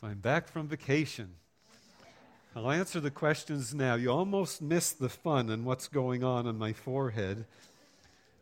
So 0.00 0.06
I'm 0.06 0.20
back 0.20 0.48
from 0.48 0.66
vacation. 0.66 1.34
I'll 2.56 2.70
answer 2.70 3.00
the 3.00 3.10
questions 3.10 3.74
now. 3.74 3.96
You 3.96 4.10
almost 4.10 4.62
missed 4.62 4.98
the 4.98 5.10
fun 5.10 5.50
and 5.50 5.66
what's 5.66 5.88
going 5.88 6.24
on 6.24 6.46
on 6.46 6.56
my 6.56 6.72
forehead. 6.72 7.44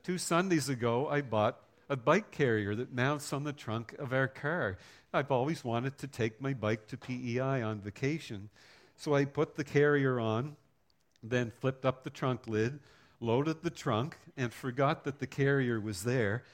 Two 0.05 0.19
Sundays 0.19 0.69
ago, 0.69 1.09
I 1.09 1.21
bought 1.21 1.59
a 1.89 1.97
bike 1.97 2.31
carrier 2.31 2.77
that 2.77 2.95
mounts 2.95 3.33
on 3.33 3.43
the 3.43 3.53
trunk 3.53 3.97
of 3.99 4.13
our 4.13 4.29
car. 4.29 4.79
I've 5.13 5.33
always 5.33 5.65
wanted 5.65 5.99
to 5.99 6.07
take 6.07 6.41
my 6.41 6.55
bike 6.55 6.87
to 6.89 6.97
PEI 6.97 7.63
on 7.63 7.81
vacation. 7.81 8.51
So 8.97 9.17
I 9.17 9.25
put 9.25 9.57
the 9.57 9.65
carrier 9.65 10.21
on, 10.21 10.55
then 11.25 11.51
flipped 11.51 11.85
up 11.85 12.05
the 12.05 12.11
trunk 12.11 12.47
lid, 12.47 12.79
loaded 13.21 13.65
the 13.65 13.71
trunk, 13.71 14.17
and 14.37 14.53
forgot 14.53 15.03
that 15.05 15.19
the 15.19 15.27
carrier 15.27 15.81
was 15.81 16.05
there. 16.05 16.45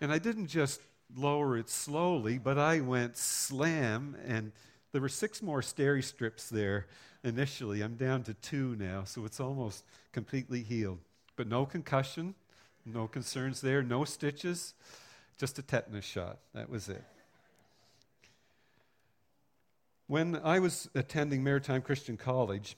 And 0.00 0.10
I 0.10 0.18
didn't 0.18 0.46
just 0.46 0.80
lower 1.14 1.56
it 1.56 1.68
slowly, 1.68 2.38
but 2.38 2.58
I 2.58 2.80
went 2.80 3.16
slam, 3.16 4.16
and 4.26 4.52
there 4.92 5.00
were 5.00 5.08
six 5.08 5.42
more 5.42 5.60
steri 5.60 6.02
strips 6.02 6.48
there 6.48 6.86
initially. 7.22 7.82
I'm 7.82 7.96
down 7.96 8.22
to 8.24 8.34
two 8.34 8.76
now, 8.78 9.04
so 9.04 9.24
it's 9.24 9.40
almost 9.40 9.84
completely 10.12 10.62
healed. 10.62 10.98
But 11.36 11.48
no 11.48 11.66
concussion, 11.66 12.34
no 12.84 13.08
concerns 13.08 13.60
there, 13.60 13.82
no 13.82 14.04
stitches, 14.04 14.74
just 15.38 15.58
a 15.58 15.62
tetanus 15.62 16.04
shot. 16.04 16.38
That 16.54 16.70
was 16.70 16.88
it. 16.88 17.02
When 20.06 20.36
I 20.44 20.58
was 20.58 20.88
attending 20.94 21.42
Maritime 21.42 21.80
Christian 21.80 22.16
College, 22.16 22.76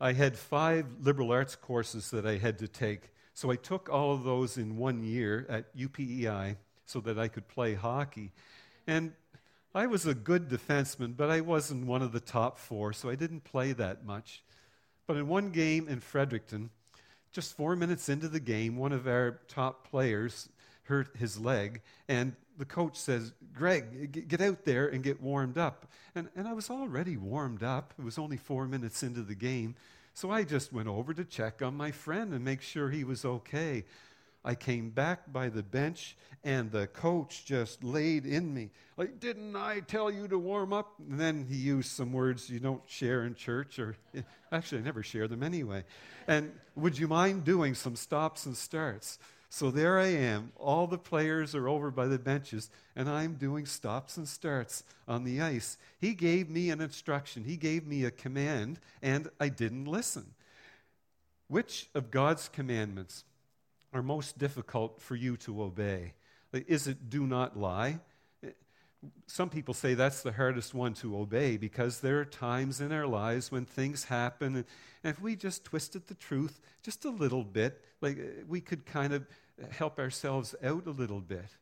I 0.00 0.12
had 0.12 0.36
five 0.36 0.86
liberal 1.00 1.32
arts 1.32 1.56
courses 1.56 2.10
that 2.10 2.26
I 2.26 2.36
had 2.36 2.58
to 2.58 2.68
take. 2.68 3.10
So 3.32 3.50
I 3.50 3.56
took 3.56 3.88
all 3.88 4.12
of 4.12 4.24
those 4.24 4.58
in 4.58 4.76
one 4.76 5.02
year 5.02 5.46
at 5.48 5.74
UPEI 5.76 6.56
so 6.86 7.00
that 7.00 7.18
I 7.18 7.28
could 7.28 7.48
play 7.48 7.74
hockey. 7.74 8.32
And 8.86 9.12
I 9.74 9.86
was 9.86 10.06
a 10.06 10.14
good 10.14 10.48
defenseman, 10.48 11.16
but 11.16 11.30
I 11.30 11.40
wasn't 11.40 11.86
one 11.86 12.02
of 12.02 12.12
the 12.12 12.20
top 12.20 12.58
four, 12.58 12.92
so 12.92 13.10
I 13.10 13.16
didn't 13.16 13.44
play 13.44 13.72
that 13.72 14.04
much. 14.04 14.42
But 15.06 15.16
in 15.16 15.26
one 15.28 15.50
game 15.50 15.88
in 15.88 16.00
Fredericton, 16.00 16.70
just 17.32 17.56
four 17.56 17.74
minutes 17.74 18.08
into 18.08 18.28
the 18.28 18.40
game, 18.40 18.76
one 18.76 18.92
of 18.92 19.08
our 19.08 19.40
top 19.48 19.90
players 19.90 20.48
hurt 20.84 21.16
his 21.16 21.40
leg, 21.40 21.82
and 22.08 22.36
the 22.56 22.64
coach 22.64 22.96
says, 22.96 23.32
Greg, 23.52 24.28
get 24.28 24.40
out 24.40 24.64
there 24.64 24.86
and 24.86 25.02
get 25.02 25.20
warmed 25.20 25.58
up. 25.58 25.86
And, 26.14 26.28
and 26.36 26.46
I 26.46 26.52
was 26.52 26.70
already 26.70 27.16
warmed 27.16 27.62
up. 27.62 27.92
It 27.98 28.04
was 28.04 28.18
only 28.18 28.36
four 28.36 28.66
minutes 28.66 29.02
into 29.02 29.22
the 29.22 29.34
game. 29.34 29.74
So 30.14 30.30
I 30.30 30.44
just 30.44 30.72
went 30.72 30.86
over 30.86 31.12
to 31.12 31.24
check 31.24 31.62
on 31.62 31.76
my 31.76 31.90
friend 31.90 32.32
and 32.32 32.44
make 32.44 32.62
sure 32.62 32.90
he 32.90 33.02
was 33.02 33.24
okay. 33.24 33.84
I 34.44 34.54
came 34.54 34.90
back 34.90 35.32
by 35.32 35.48
the 35.48 35.62
bench, 35.62 36.16
and 36.42 36.70
the 36.70 36.86
coach 36.88 37.44
just 37.46 37.82
laid 37.82 38.26
in 38.26 38.52
me. 38.52 38.70
Like, 38.98 39.18
didn't 39.18 39.56
I 39.56 39.80
tell 39.80 40.10
you 40.10 40.28
to 40.28 40.38
warm 40.38 40.72
up? 40.72 40.92
And 41.08 41.18
then 41.18 41.46
he 41.48 41.56
used 41.56 41.90
some 41.90 42.12
words 42.12 42.50
you 42.50 42.60
don't 42.60 42.82
share 42.86 43.24
in 43.24 43.34
church, 43.34 43.78
or 43.78 43.96
actually, 44.52 44.82
I 44.82 44.84
never 44.84 45.02
share 45.02 45.28
them 45.28 45.42
anyway. 45.42 45.84
And 46.28 46.52
would 46.76 46.98
you 46.98 47.08
mind 47.08 47.44
doing 47.44 47.74
some 47.74 47.96
stops 47.96 48.44
and 48.44 48.54
starts? 48.54 49.18
So 49.48 49.70
there 49.70 49.98
I 49.98 50.08
am. 50.08 50.52
All 50.56 50.86
the 50.86 50.98
players 50.98 51.54
are 51.54 51.68
over 51.68 51.90
by 51.90 52.06
the 52.06 52.18
benches, 52.18 52.70
and 52.96 53.08
I'm 53.08 53.34
doing 53.34 53.64
stops 53.64 54.16
and 54.16 54.28
starts 54.28 54.82
on 55.08 55.24
the 55.24 55.40
ice. 55.40 55.78
He 56.00 56.14
gave 56.14 56.50
me 56.50 56.70
an 56.70 56.80
instruction, 56.80 57.44
he 57.44 57.56
gave 57.56 57.86
me 57.86 58.04
a 58.04 58.10
command, 58.10 58.78
and 59.00 59.30
I 59.40 59.48
didn't 59.48 59.86
listen. 59.86 60.34
Which 61.48 61.88
of 61.94 62.10
God's 62.10 62.48
commandments 62.48 63.24
are 63.94 64.02
most 64.02 64.38
difficult 64.38 65.00
for 65.00 65.16
you 65.16 65.36
to 65.38 65.62
obey? 65.62 66.14
Is 66.52 66.86
it 66.86 67.08
do 67.08 67.26
not 67.26 67.58
lie? 67.58 68.00
Some 69.26 69.50
people 69.50 69.74
say 69.74 69.94
that's 69.94 70.22
the 70.22 70.32
hardest 70.32 70.72
one 70.72 70.94
to 70.94 71.18
obey 71.18 71.56
because 71.56 72.00
there 72.00 72.20
are 72.20 72.24
times 72.24 72.80
in 72.80 72.90
our 72.90 73.06
lives 73.06 73.52
when 73.52 73.66
things 73.66 74.04
happen, 74.04 74.56
and, 74.56 74.64
if 75.04 75.20
we 75.20 75.36
just 75.36 75.64
twisted 75.64 76.06
the 76.06 76.14
truth 76.14 76.60
just 76.82 77.04
a 77.04 77.10
little 77.10 77.44
bit, 77.44 77.82
like 78.00 78.18
we 78.48 78.62
could 78.62 78.86
kind 78.86 79.12
of 79.12 79.26
help 79.70 79.98
ourselves 79.98 80.54
out 80.64 80.86
a 80.86 80.90
little 80.90 81.20
bit. 81.20 81.56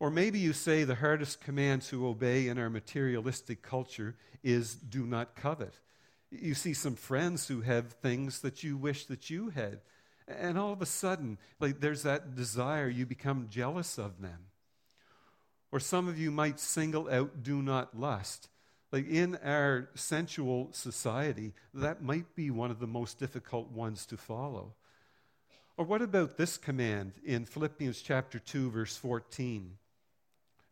Or 0.00 0.10
maybe 0.10 0.38
you 0.38 0.54
say 0.54 0.84
the 0.84 0.94
hardest 0.94 1.40
command 1.40 1.82
to 1.82 2.06
obey 2.06 2.48
in 2.48 2.58
our 2.58 2.70
materialistic 2.70 3.62
culture 3.62 4.16
is 4.42 4.74
do 4.74 5.06
not 5.06 5.36
covet. 5.36 5.74
You 6.30 6.54
see 6.54 6.74
some 6.74 6.96
friends 6.96 7.46
who 7.48 7.60
have 7.60 7.92
things 7.92 8.40
that 8.40 8.62
you 8.62 8.76
wish 8.76 9.06
that 9.06 9.30
you 9.30 9.50
had. 9.50 9.80
And 10.26 10.58
all 10.58 10.72
of 10.72 10.80
a 10.80 10.86
sudden, 10.86 11.38
like 11.60 11.80
there's 11.80 12.02
that 12.04 12.34
desire, 12.34 12.88
you 12.88 13.04
become 13.04 13.48
jealous 13.50 13.98
of 13.98 14.22
them. 14.22 14.46
Or 15.70 15.80
some 15.80 16.08
of 16.08 16.18
you 16.18 16.30
might 16.30 16.60
single 16.60 17.10
out 17.10 17.42
do 17.42 17.60
not 17.60 17.98
lust. 17.98 18.48
Like 18.92 19.08
in 19.08 19.36
our 19.44 19.90
sensual 19.94 20.68
society, 20.70 21.52
that 21.74 22.02
might 22.02 22.34
be 22.36 22.50
one 22.50 22.70
of 22.70 22.78
the 22.78 22.86
most 22.86 23.18
difficult 23.18 23.70
ones 23.72 24.06
to 24.06 24.16
follow. 24.16 24.74
Or 25.76 25.84
what 25.84 26.00
about 26.00 26.36
this 26.36 26.56
command 26.56 27.14
in 27.24 27.44
Philippians 27.44 28.00
chapter 28.00 28.38
2 28.38 28.70
verse 28.70 28.96
14? 28.96 29.72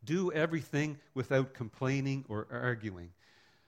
Do 0.04 0.32
everything 0.32 0.98
without 1.14 1.52
complaining 1.52 2.24
or 2.28 2.46
arguing. 2.50 3.10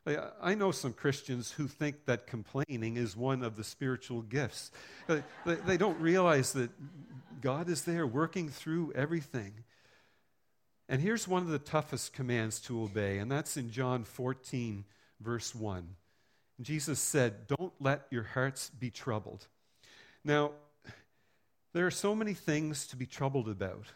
I 0.07 0.55
know 0.55 0.71
some 0.71 0.93
Christians 0.93 1.53
who 1.53 1.67
think 1.67 2.05
that 2.05 2.27
complaining 2.27 2.97
is 2.97 3.17
one 3.17 3.43
of 3.43 3.57
the 3.57 3.65
spiritual 3.65 4.21
gifts. 4.21 4.71
They 5.45 5.77
don't 5.77 5.99
realize 6.01 6.53
that 6.53 6.71
God 7.41 7.71
is 7.71 7.85
there 7.85 8.07
working 8.07 8.51
through 8.51 8.93
everything. 8.95 9.55
And 10.89 11.01
here's 11.01 11.27
one 11.27 11.43
of 11.43 11.49
the 11.49 11.59
toughest 11.59 12.13
commands 12.13 12.61
to 12.63 12.83
obey, 12.83 13.17
and 13.19 13.33
that's 13.33 13.57
in 13.57 13.71
John 13.71 14.05
14, 14.05 14.85
verse 15.21 15.55
1. 15.55 15.89
Jesus 16.61 17.01
said, 17.01 17.47
Don't 17.47 17.73
let 17.81 18.07
your 18.11 18.25
hearts 18.25 18.71
be 18.71 18.91
troubled. 18.91 19.47
Now, 20.23 20.53
there 21.73 21.87
are 21.87 21.91
so 21.91 22.15
many 22.15 22.35
things 22.35 22.87
to 22.89 22.97
be 22.97 23.07
troubled 23.07 23.49
about. 23.49 23.87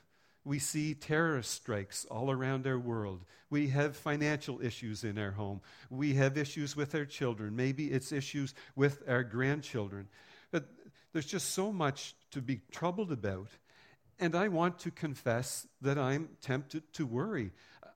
We 0.48 0.58
see 0.58 0.94
terrorist 0.94 1.50
strikes 1.50 2.06
all 2.10 2.30
around 2.30 2.66
our 2.66 2.78
world. 2.78 3.26
We 3.50 3.68
have 3.68 3.94
financial 3.94 4.62
issues 4.62 5.04
in 5.04 5.18
our 5.18 5.32
home. 5.32 5.60
We 5.90 6.14
have 6.14 6.38
issues 6.38 6.74
with 6.74 6.94
our 6.94 7.04
children. 7.04 7.54
Maybe 7.54 7.88
it's 7.88 8.12
issues 8.12 8.54
with 8.74 9.02
our 9.06 9.22
grandchildren. 9.22 10.08
But 10.50 10.64
there's 11.12 11.26
just 11.26 11.50
so 11.50 11.70
much 11.70 12.14
to 12.30 12.40
be 12.40 12.62
troubled 12.70 13.12
about. 13.12 13.48
And 14.18 14.34
I 14.34 14.48
want 14.48 14.78
to 14.78 14.90
confess 14.90 15.66
that 15.82 15.98
I'm 15.98 16.30
tempted 16.40 16.94
to 16.94 17.04
worry. 17.04 17.52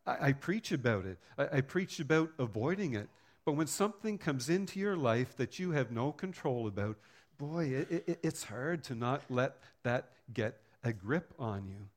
I, 0.07 0.29
I 0.29 0.33
preach 0.33 0.73
about 0.73 1.07
it, 1.07 1.17
I, 1.39 1.57
I 1.57 1.61
preach 1.63 2.01
about 2.01 2.33
avoiding 2.39 2.93
it. 2.95 3.09
But 3.47 3.53
when 3.53 3.67
something 3.67 4.19
comes 4.19 4.51
into 4.51 4.79
your 4.79 4.99
life 4.99 5.39
that 5.39 5.59
you 5.59 5.71
have 5.71 5.91
no 5.91 6.13
control 6.13 6.67
about, 6.67 6.99
boy, 7.39 7.69
it, 7.69 8.05
it, 8.07 8.19
it's 8.23 8.45
hard 8.45 8.85
to 8.85 8.95
not 8.95 9.23
let 9.31 9.57
that 9.85 10.11
get 10.35 10.61
a 10.85 10.93
grip 10.93 11.33
on 11.39 11.67
you. 11.67 11.89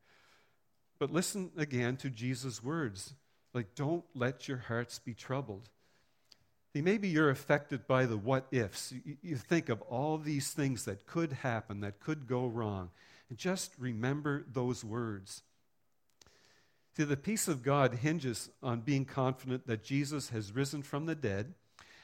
But 1.00 1.12
listen 1.12 1.52
again 1.58 1.98
to 1.98 2.10
Jesus' 2.10 2.64
words 2.64 3.14
like, 3.54 3.74
don't 3.76 4.04
let 4.14 4.48
your 4.48 4.58
hearts 4.58 5.00
be 5.00 5.14
troubled. 5.14 5.70
See, 6.74 6.82
maybe 6.82 7.08
you're 7.08 7.30
affected 7.30 7.88
by 7.88 8.06
the 8.06 8.18
what 8.18 8.48
ifs. 8.52 8.92
You, 8.92 9.18
you 9.22 9.36
think 9.38 9.70
of 9.70 9.82
all 9.84 10.18
these 10.18 10.52
things 10.52 10.84
that 10.86 11.06
could 11.06 11.32
happen, 11.32 11.80
that 11.80 12.02
could 12.02 12.28
go 12.28 12.48
wrong. 12.48 12.90
And 13.30 13.38
just 13.38 13.72
remember 13.80 14.46
those 14.52 14.84
words. 14.84 15.42
See, 16.98 17.04
the 17.04 17.18
peace 17.18 17.48
of 17.48 17.64
God 17.64 17.96
hinges 17.96 18.50
on 18.62 18.82
being 18.82 19.06
confident 19.06 19.68
that 19.68 19.84
Jesus 19.84 20.30
has 20.30 20.54
risen 20.54 20.82
from 20.82 21.06
the 21.06 21.16
dead 21.16 21.54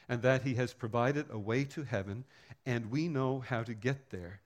and 0.08 0.22
that 0.22 0.42
he 0.42 0.54
has 0.54 0.74
provided 0.74 1.26
a 1.30 1.38
way 1.38 1.64
to 1.64 1.84
heaven, 1.84 2.24
and 2.66 2.90
we 2.90 3.08
know 3.08 3.40
how 3.46 3.62
to 3.62 3.72
get 3.72 4.10
there. 4.10 4.40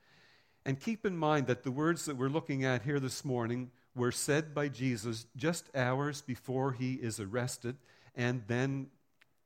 And 0.64 0.78
keep 0.78 1.06
in 1.06 1.16
mind 1.16 1.46
that 1.46 1.62
the 1.62 1.70
words 1.70 2.04
that 2.04 2.16
we're 2.16 2.28
looking 2.28 2.64
at 2.64 2.82
here 2.82 3.00
this 3.00 3.24
morning 3.24 3.70
were 3.96 4.12
said 4.12 4.54
by 4.54 4.68
Jesus 4.68 5.26
just 5.36 5.74
hours 5.74 6.20
before 6.20 6.72
he 6.72 6.94
is 6.94 7.18
arrested 7.18 7.76
and 8.14 8.42
then 8.46 8.88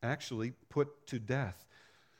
actually 0.03 0.53
put 0.69 1.07
to 1.07 1.19
death. 1.19 1.65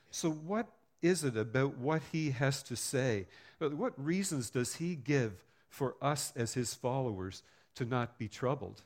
So, 0.09 0.31
what 0.31 0.67
is 1.01 1.23
it 1.23 1.35
about 1.35 1.77
what 1.77 2.01
he 2.11 2.31
has 2.31 2.63
to 2.63 2.75
say? 2.75 3.27
What 3.59 3.93
reasons 4.03 4.49
does 4.49 4.75
he 4.75 4.95
give 4.95 5.43
for 5.69 5.95
us 6.01 6.31
as 6.35 6.53
his 6.53 6.73
followers 6.73 7.43
to 7.75 7.85
not 7.85 8.17
be 8.17 8.27
troubled? 8.27 8.81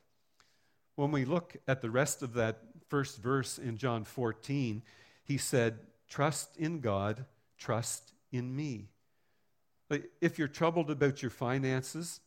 When 0.95 1.11
we 1.11 1.25
look 1.25 1.57
at 1.67 1.81
the 1.81 1.89
rest 1.91 2.23
of 2.23 2.33
that 2.33 2.59
first 2.87 3.21
verse 3.21 3.57
in 3.57 3.77
John 3.77 4.05
14, 4.05 4.81
he 5.23 5.37
said, 5.37 5.79
Trust 6.07 6.55
in 6.57 6.79
God, 6.79 7.25
trust 7.57 8.13
in 8.31 8.55
me. 8.55 8.87
If 10.21 10.39
you're 10.39 10.47
troubled 10.47 10.89
about 10.89 11.21
your 11.21 11.31
finances, 11.31 12.21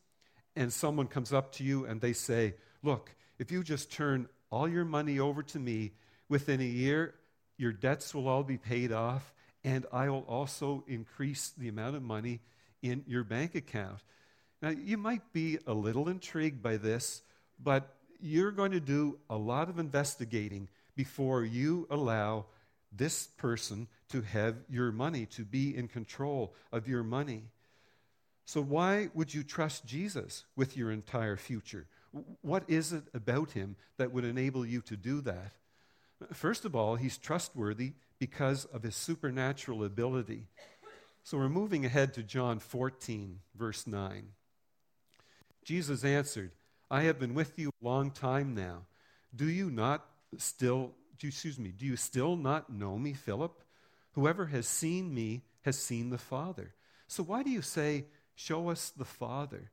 and 0.56 0.72
someone 0.72 1.06
comes 1.06 1.32
up 1.32 1.52
to 1.52 1.64
you 1.64 1.84
and 1.84 2.00
they 2.00 2.12
say, 2.12 2.54
Look, 2.82 3.14
if 3.38 3.50
you 3.52 3.62
just 3.62 3.92
turn 3.92 4.28
all 4.50 4.68
your 4.68 4.84
money 4.84 5.18
over 5.18 5.42
to 5.42 5.58
me, 5.58 5.92
within 6.28 6.60
a 6.60 6.64
year, 6.64 7.14
your 7.56 7.72
debts 7.72 8.14
will 8.14 8.28
all 8.28 8.42
be 8.42 8.58
paid 8.58 8.92
off, 8.92 9.32
and 9.64 9.86
I 9.92 10.08
will 10.08 10.24
also 10.28 10.84
increase 10.86 11.52
the 11.56 11.68
amount 11.68 11.96
of 11.96 12.02
money 12.02 12.40
in 12.82 13.04
your 13.06 13.24
bank 13.24 13.54
account. 13.54 13.98
Now, 14.62 14.70
you 14.70 14.96
might 14.96 15.32
be 15.32 15.58
a 15.66 15.74
little 15.74 16.08
intrigued 16.08 16.62
by 16.62 16.76
this, 16.76 17.22
but 17.62 17.94
you're 18.20 18.52
going 18.52 18.72
to 18.72 18.80
do 18.80 19.18
a 19.30 19.36
lot 19.36 19.68
of 19.68 19.78
investigating 19.78 20.68
before 20.96 21.44
you 21.44 21.86
allow 21.90 22.46
this 22.90 23.26
person 23.36 23.86
to 24.08 24.22
have 24.22 24.56
your 24.68 24.90
money, 24.90 25.26
to 25.26 25.44
be 25.44 25.76
in 25.76 25.86
control 25.88 26.54
of 26.72 26.88
your 26.88 27.02
money. 27.02 27.44
So, 28.48 28.62
why 28.62 29.10
would 29.12 29.34
you 29.34 29.42
trust 29.42 29.84
Jesus 29.84 30.46
with 30.56 30.74
your 30.74 30.90
entire 30.90 31.36
future? 31.36 31.84
What 32.40 32.62
is 32.66 32.94
it 32.94 33.04
about 33.12 33.50
him 33.50 33.76
that 33.98 34.10
would 34.10 34.24
enable 34.24 34.64
you 34.64 34.80
to 34.86 34.96
do 34.96 35.20
that? 35.20 35.52
First 36.32 36.64
of 36.64 36.74
all, 36.74 36.96
he's 36.96 37.18
trustworthy 37.18 37.92
because 38.18 38.64
of 38.64 38.84
his 38.84 38.96
supernatural 38.96 39.84
ability. 39.84 40.46
So 41.24 41.36
we're 41.36 41.50
moving 41.50 41.84
ahead 41.84 42.14
to 42.14 42.22
John 42.22 42.58
14, 42.58 43.40
verse 43.54 43.86
9. 43.86 44.28
Jesus 45.62 46.02
answered, 46.02 46.52
I 46.90 47.02
have 47.02 47.18
been 47.18 47.34
with 47.34 47.58
you 47.58 47.68
a 47.68 47.84
long 47.84 48.10
time 48.10 48.54
now. 48.54 48.86
Do 49.36 49.46
you 49.46 49.70
not 49.70 50.06
still, 50.38 50.92
excuse 51.22 51.58
me, 51.58 51.68
do 51.68 51.84
you 51.84 51.96
still 51.96 52.34
not 52.34 52.72
know 52.72 52.96
me, 52.96 53.12
Philip? 53.12 53.60
Whoever 54.12 54.46
has 54.46 54.66
seen 54.66 55.14
me 55.14 55.42
has 55.66 55.78
seen 55.78 56.08
the 56.08 56.16
Father. 56.16 56.72
So 57.08 57.22
why 57.22 57.42
do 57.42 57.50
you 57.50 57.62
say, 57.62 58.04
Show 58.38 58.69
us 58.69 58.90
the 58.90 59.05
Father? 59.05 59.73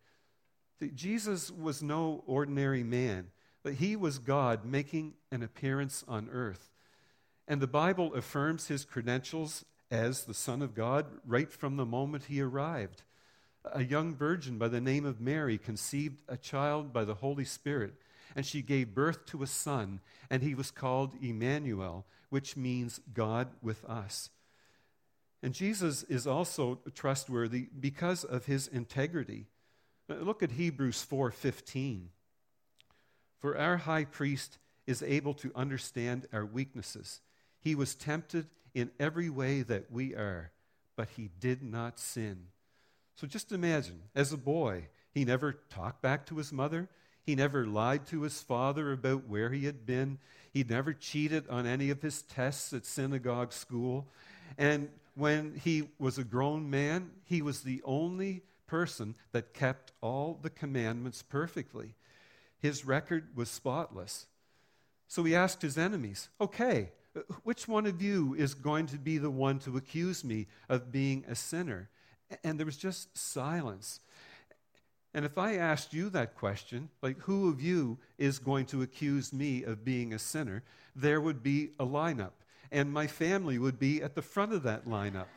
Jesus 0.95 1.51
was 1.51 1.83
no 1.83 2.23
ordinary 2.25 2.81
man, 2.81 3.27
but 3.61 3.75
he 3.75 3.95
was 3.95 4.17
God 4.17 4.65
making 4.65 5.13
an 5.31 5.43
appearance 5.43 6.03
on 6.07 6.29
earth. 6.31 6.71
And 7.47 7.61
the 7.61 7.67
Bible 7.67 8.15
affirms 8.15 8.67
his 8.67 8.83
credentials 8.83 9.65
as 9.91 10.23
the 10.23 10.33
Son 10.33 10.63
of 10.63 10.73
God 10.73 11.05
right 11.27 11.51
from 11.51 11.77
the 11.77 11.85
moment 11.85 12.23
he 12.23 12.41
arrived. 12.41 13.03
A 13.71 13.83
young 13.83 14.15
virgin 14.15 14.57
by 14.57 14.67
the 14.67 14.81
name 14.81 15.05
of 15.05 15.21
Mary 15.21 15.59
conceived 15.59 16.23
a 16.27 16.35
child 16.35 16.91
by 16.91 17.05
the 17.05 17.13
Holy 17.13 17.45
Spirit, 17.45 17.93
and 18.35 18.47
she 18.47 18.63
gave 18.63 18.95
birth 18.95 19.27
to 19.27 19.43
a 19.43 19.47
son, 19.47 19.99
and 20.27 20.41
he 20.41 20.55
was 20.55 20.71
called 20.71 21.13
Emmanuel, 21.21 22.03
which 22.31 22.57
means 22.57 22.99
God 23.13 23.49
with 23.61 23.85
us. 23.85 24.31
And 25.45 25.53
Jesus 25.53 26.01
is 26.01 26.25
also 26.25 26.79
trustworthy 26.95 27.67
because 27.79 28.23
of 28.23 28.47
his 28.47 28.67
integrity. 28.67 29.45
Uh, 30.09 30.15
look 30.15 30.41
at 30.41 30.53
Hebrews 30.53 31.05
4:15. 31.05 32.09
For 33.37 33.55
our 33.55 33.77
high 33.77 34.05
priest 34.05 34.57
is 34.87 35.03
able 35.03 35.35
to 35.35 35.51
understand 35.53 36.27
our 36.33 36.47
weaknesses. 36.47 37.21
He 37.59 37.75
was 37.75 37.93
tempted 37.93 38.47
in 38.73 38.89
every 38.99 39.29
way 39.29 39.61
that 39.61 39.91
we 39.91 40.15
are, 40.15 40.51
but 40.95 41.09
he 41.09 41.29
did 41.39 41.61
not 41.61 41.99
sin. 41.99 42.47
So 43.15 43.27
just 43.27 43.51
imagine, 43.51 44.01
as 44.15 44.33
a 44.33 44.37
boy, 44.37 44.87
he 45.11 45.25
never 45.25 45.53
talked 45.69 46.01
back 46.01 46.25
to 46.25 46.37
his 46.37 46.51
mother. 46.51 46.89
He 47.21 47.35
never 47.35 47.67
lied 47.67 48.07
to 48.07 48.23
his 48.23 48.41
father 48.41 48.91
about 48.91 49.27
where 49.27 49.51
he 49.51 49.65
had 49.65 49.85
been. 49.85 50.17
He 50.51 50.63
never 50.63 50.91
cheated 50.91 51.47
on 51.49 51.67
any 51.67 51.91
of 51.91 52.01
his 52.01 52.23
tests 52.23 52.73
at 52.73 52.83
synagogue 52.83 53.53
school. 53.53 54.07
And 54.57 54.89
when 55.15 55.59
he 55.63 55.89
was 55.97 56.17
a 56.17 56.23
grown 56.23 56.69
man, 56.69 57.11
he 57.23 57.41
was 57.41 57.61
the 57.61 57.81
only 57.85 58.43
person 58.67 59.15
that 59.31 59.53
kept 59.53 59.91
all 60.01 60.39
the 60.41 60.49
commandments 60.49 61.23
perfectly. 61.23 61.95
His 62.59 62.85
record 62.85 63.35
was 63.35 63.49
spotless. 63.49 64.27
So 65.07 65.23
he 65.23 65.35
asked 65.35 65.61
his 65.61 65.77
enemies, 65.77 66.29
Okay, 66.41 66.91
which 67.43 67.67
one 67.67 67.85
of 67.85 68.01
you 68.01 68.35
is 68.37 68.53
going 68.53 68.87
to 68.87 68.97
be 68.97 69.17
the 69.17 69.29
one 69.29 69.59
to 69.59 69.77
accuse 69.77 70.23
me 70.23 70.47
of 70.67 70.91
being 70.91 71.23
a 71.27 71.35
sinner? 71.35 71.89
And 72.43 72.59
there 72.59 72.65
was 72.65 72.77
just 72.77 73.17
silence. 73.17 74.01
And 75.13 75.23
if 75.23 75.37
I 75.37 75.55
asked 75.55 75.93
you 75.93 76.09
that 76.09 76.35
question, 76.35 76.89
like, 77.01 77.17
who 77.19 77.49
of 77.49 77.61
you 77.61 77.97
is 78.17 78.37
going 78.37 78.65
to 78.67 78.81
accuse 78.81 79.31
me 79.31 79.63
of 79.63 79.85
being 79.85 80.13
a 80.13 80.19
sinner? 80.19 80.63
There 80.93 81.21
would 81.21 81.41
be 81.41 81.69
a 81.79 81.85
lineup. 81.85 82.31
And 82.71 82.91
my 82.91 83.07
family 83.07 83.57
would 83.57 83.79
be 83.79 84.01
at 84.01 84.15
the 84.15 84.21
front 84.21 84.53
of 84.53 84.63
that 84.63 84.85
lineup. 84.85 85.27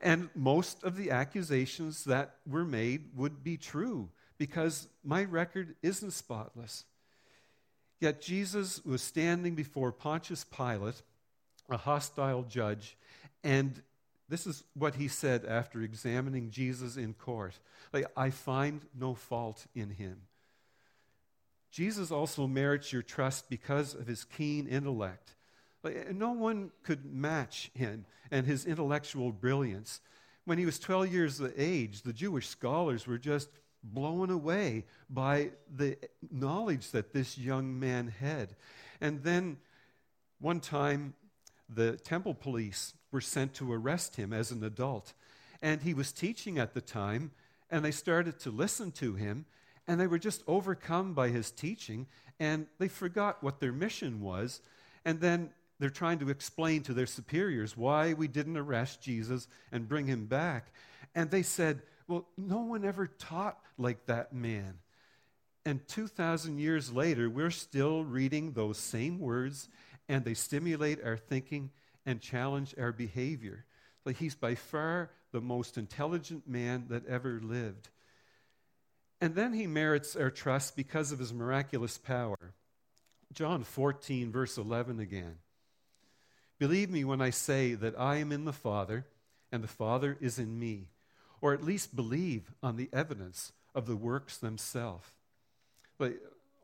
And 0.00 0.28
most 0.34 0.82
of 0.84 0.96
the 0.96 1.10
accusations 1.10 2.04
that 2.04 2.36
were 2.46 2.64
made 2.64 3.10
would 3.14 3.42
be 3.42 3.56
true 3.56 4.10
because 4.38 4.88
my 5.02 5.24
record 5.24 5.74
isn't 5.82 6.12
spotless. 6.12 6.84
Yet 8.00 8.20
Jesus 8.20 8.84
was 8.84 9.02
standing 9.02 9.54
before 9.54 9.92
Pontius 9.92 10.44
Pilate, 10.44 11.00
a 11.70 11.76
hostile 11.76 12.42
judge, 12.42 12.96
and 13.42 13.80
this 14.28 14.46
is 14.46 14.64
what 14.74 14.94
he 14.94 15.08
said 15.08 15.44
after 15.44 15.82
examining 15.82 16.50
Jesus 16.50 16.96
in 16.96 17.14
court. 17.14 17.58
Like, 17.92 18.06
I 18.16 18.30
find 18.30 18.80
no 18.98 19.14
fault 19.14 19.66
in 19.74 19.90
him. 19.90 20.22
Jesus 21.70 22.10
also 22.10 22.46
merits 22.46 22.92
your 22.92 23.02
trust 23.02 23.50
because 23.50 23.94
of 23.94 24.06
his 24.06 24.24
keen 24.24 24.66
intellect. 24.66 25.34
Like, 25.84 25.96
eh, 25.96 26.12
no 26.12 26.32
one 26.32 26.70
could 26.82 27.04
match 27.04 27.70
him 27.74 28.06
and 28.30 28.46
his 28.46 28.64
intellectual 28.64 29.30
brilliance. 29.30 30.00
When 30.46 30.58
he 30.58 30.66
was 30.66 30.78
12 30.78 31.12
years 31.12 31.40
of 31.40 31.52
age, 31.56 32.02
the 32.02 32.12
Jewish 32.12 32.48
scholars 32.48 33.06
were 33.06 33.18
just 33.18 33.50
blown 33.82 34.30
away 34.30 34.86
by 35.10 35.50
the 35.76 35.92
eh, 36.02 36.06
knowledge 36.32 36.90
that 36.92 37.12
this 37.12 37.36
young 37.36 37.78
man 37.78 38.12
had. 38.18 38.56
And 39.00 39.22
then 39.22 39.58
one 40.40 40.60
time, 40.60 41.14
the 41.68 41.92
temple 41.92 42.34
police 42.34 42.94
were 43.10 43.20
sent 43.20 43.54
to 43.54 43.72
arrest 43.72 44.16
him 44.16 44.32
as 44.32 44.50
an 44.50 44.64
adult. 44.64 45.12
And 45.62 45.82
he 45.82 45.94
was 45.94 46.12
teaching 46.12 46.58
at 46.58 46.74
the 46.74 46.80
time, 46.80 47.30
and 47.70 47.84
they 47.84 47.90
started 47.90 48.38
to 48.40 48.50
listen 48.50 48.90
to 48.92 49.14
him, 49.14 49.46
and 49.86 50.00
they 50.00 50.06
were 50.06 50.18
just 50.18 50.42
overcome 50.46 51.14
by 51.14 51.28
his 51.28 51.50
teaching, 51.50 52.06
and 52.38 52.66
they 52.78 52.88
forgot 52.88 53.42
what 53.42 53.60
their 53.60 53.72
mission 53.72 54.20
was. 54.20 54.60
And 55.04 55.20
then 55.20 55.50
they're 55.78 55.90
trying 55.90 56.18
to 56.20 56.30
explain 56.30 56.82
to 56.84 56.94
their 56.94 57.06
superiors 57.06 57.76
why 57.76 58.12
we 58.14 58.28
didn't 58.28 58.56
arrest 58.56 59.02
Jesus 59.02 59.48
and 59.72 59.88
bring 59.88 60.06
him 60.06 60.26
back. 60.26 60.72
And 61.14 61.30
they 61.30 61.42
said, 61.42 61.82
Well, 62.06 62.26
no 62.36 62.60
one 62.60 62.84
ever 62.84 63.06
taught 63.06 63.58
like 63.76 64.06
that 64.06 64.32
man. 64.32 64.78
And 65.66 65.86
2,000 65.88 66.58
years 66.58 66.92
later, 66.92 67.28
we're 67.30 67.50
still 67.50 68.04
reading 68.04 68.52
those 68.52 68.78
same 68.78 69.18
words, 69.18 69.68
and 70.08 70.24
they 70.24 70.34
stimulate 70.34 71.02
our 71.02 71.16
thinking 71.16 71.70
and 72.04 72.20
challenge 72.20 72.74
our 72.78 72.92
behavior. 72.92 73.64
Like 74.04 74.18
he's 74.18 74.34
by 74.34 74.54
far 74.54 75.10
the 75.32 75.40
most 75.40 75.78
intelligent 75.78 76.46
man 76.46 76.86
that 76.90 77.06
ever 77.06 77.40
lived. 77.42 77.88
And 79.20 79.34
then 79.34 79.54
he 79.54 79.66
merits 79.66 80.16
our 80.16 80.30
trust 80.30 80.76
because 80.76 81.10
of 81.10 81.18
his 81.18 81.32
miraculous 81.32 81.96
power. 81.96 82.52
John 83.32 83.64
14, 83.64 84.30
verse 84.30 84.58
11 84.58 85.00
again. 85.00 85.36
Believe 86.64 86.88
me 86.88 87.04
when 87.04 87.20
I 87.20 87.28
say 87.28 87.74
that 87.74 88.00
I 88.00 88.16
am 88.16 88.32
in 88.32 88.46
the 88.46 88.52
Father, 88.54 89.04
and 89.52 89.62
the 89.62 89.68
Father 89.68 90.16
is 90.18 90.38
in 90.38 90.58
me, 90.58 90.88
or 91.42 91.52
at 91.52 91.62
least 91.62 91.94
believe 91.94 92.50
on 92.62 92.76
the 92.76 92.88
evidence 92.90 93.52
of 93.74 93.84
the 93.84 93.96
works 93.96 94.38
themselves. 94.38 95.04
But 95.98 96.14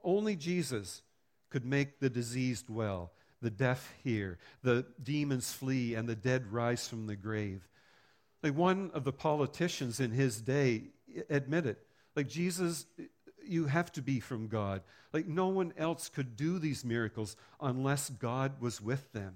only 0.03 0.37
Jesus 0.37 1.03
could 1.51 1.67
make 1.67 2.01
the 2.01 2.09
diseased 2.09 2.71
well, 2.71 3.13
the 3.43 3.51
deaf 3.51 3.93
hear, 4.03 4.39
the 4.63 4.87
demons 5.03 5.53
flee, 5.53 5.95
and 5.95 6.09
the 6.09 6.17
dead 6.17 6.51
rise 6.51 6.89
from 6.89 7.07
the 7.07 7.15
grave. 7.15 7.69
Like 8.43 8.57
one 8.57 8.91
of 8.95 9.05
the 9.05 9.13
politicians 9.13 10.01
in 10.01 10.13
his 10.13 10.41
day 10.41 10.85
admitted, 11.29 11.77
like 12.17 12.27
Jesus, 12.27 12.87
you 13.45 13.67
have 13.67 13.93
to 13.93 14.01
be 14.01 14.19
from 14.19 14.49
God. 14.49 14.81
Like 15.13 15.27
no 15.27 15.49
one 15.49 15.75
else 15.77 16.09
could 16.09 16.39
do 16.39 16.59
these 16.59 16.87
miracles 16.87 17.37
unless 17.61 18.09
God 18.09 18.63
was 18.63 18.81
with 18.81 19.13
them. 19.13 19.35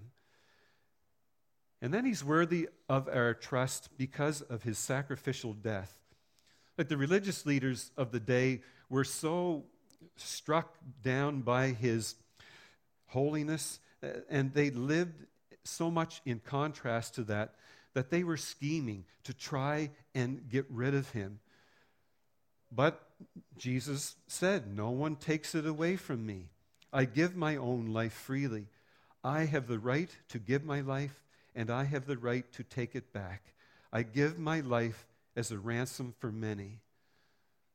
And 1.85 1.93
then 1.93 2.07
he's 2.07 2.25
worthy 2.25 2.71
of 2.89 3.11
our 3.11 3.35
trust 3.35 3.91
because 3.99 4.41
of 4.41 4.63
his 4.63 4.79
sacrificial 4.79 5.53
death. 5.53 5.95
Like 6.79 6.89
the 6.89 6.97
religious 6.97 7.45
leaders 7.45 7.91
of 7.99 8.11
the 8.11 8.21
day 8.21 8.63
were 8.89 9.05
so 9.05 9.65
struck 10.17 10.79
down 11.03 11.43
by 11.43 11.73
his 11.73 12.15
holiness, 13.09 13.81
uh, 14.03 14.07
and 14.31 14.55
they 14.55 14.71
lived 14.71 15.27
so 15.63 15.91
much 15.91 16.23
in 16.25 16.41
contrast 16.41 17.17
to 17.17 17.25
that 17.25 17.53
that 17.93 18.09
they 18.09 18.25
were 18.25 18.39
scheming 18.39 19.05
to 19.25 19.35
try 19.35 19.91
and 20.15 20.49
get 20.49 20.65
rid 20.71 20.95
of 20.95 21.11
him. 21.11 21.39
But 22.73 22.99
Jesus 23.59 24.17
said, 24.27 24.75
No 24.75 24.89
one 24.89 25.17
takes 25.17 25.55
it 25.55 25.67
away 25.67 25.97
from 25.97 26.25
me. 26.25 26.47
I 26.95 27.05
give 27.05 27.37
my 27.37 27.57
own 27.57 27.93
life 27.93 28.15
freely. 28.15 28.69
I 29.23 29.45
have 29.45 29.67
the 29.67 29.79
right 29.79 30.09
to 30.31 30.39
give 30.39 30.65
my 30.65 30.81
life, 30.81 31.21
and 31.55 31.71
I 31.71 31.85
have 31.85 32.07
the 32.07 32.17
right 32.17 32.51
to 32.53 32.63
take 32.63 32.95
it 32.95 33.13
back. 33.13 33.55
I 33.93 34.03
give 34.03 34.39
my 34.39 34.61
life 34.61 35.07
as 35.37 35.51
a 35.51 35.59
ransom 35.59 36.15
for 36.19 36.33
many. 36.33 36.81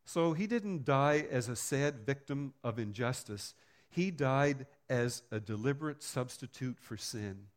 So 0.06 0.34
he 0.34 0.48
didn't 0.48 0.86
die 0.86 1.26
as 1.30 1.50
a 1.50 1.56
sad 1.56 2.06
victim 2.06 2.54
of 2.64 2.80
injustice, 2.80 3.54
he 3.90 4.12
died 4.12 4.68
as 4.90 5.24
a 5.32 5.40
deliberate 5.40 6.04
substitute 6.04 6.78
for 6.80 6.98
sin. 6.98 7.48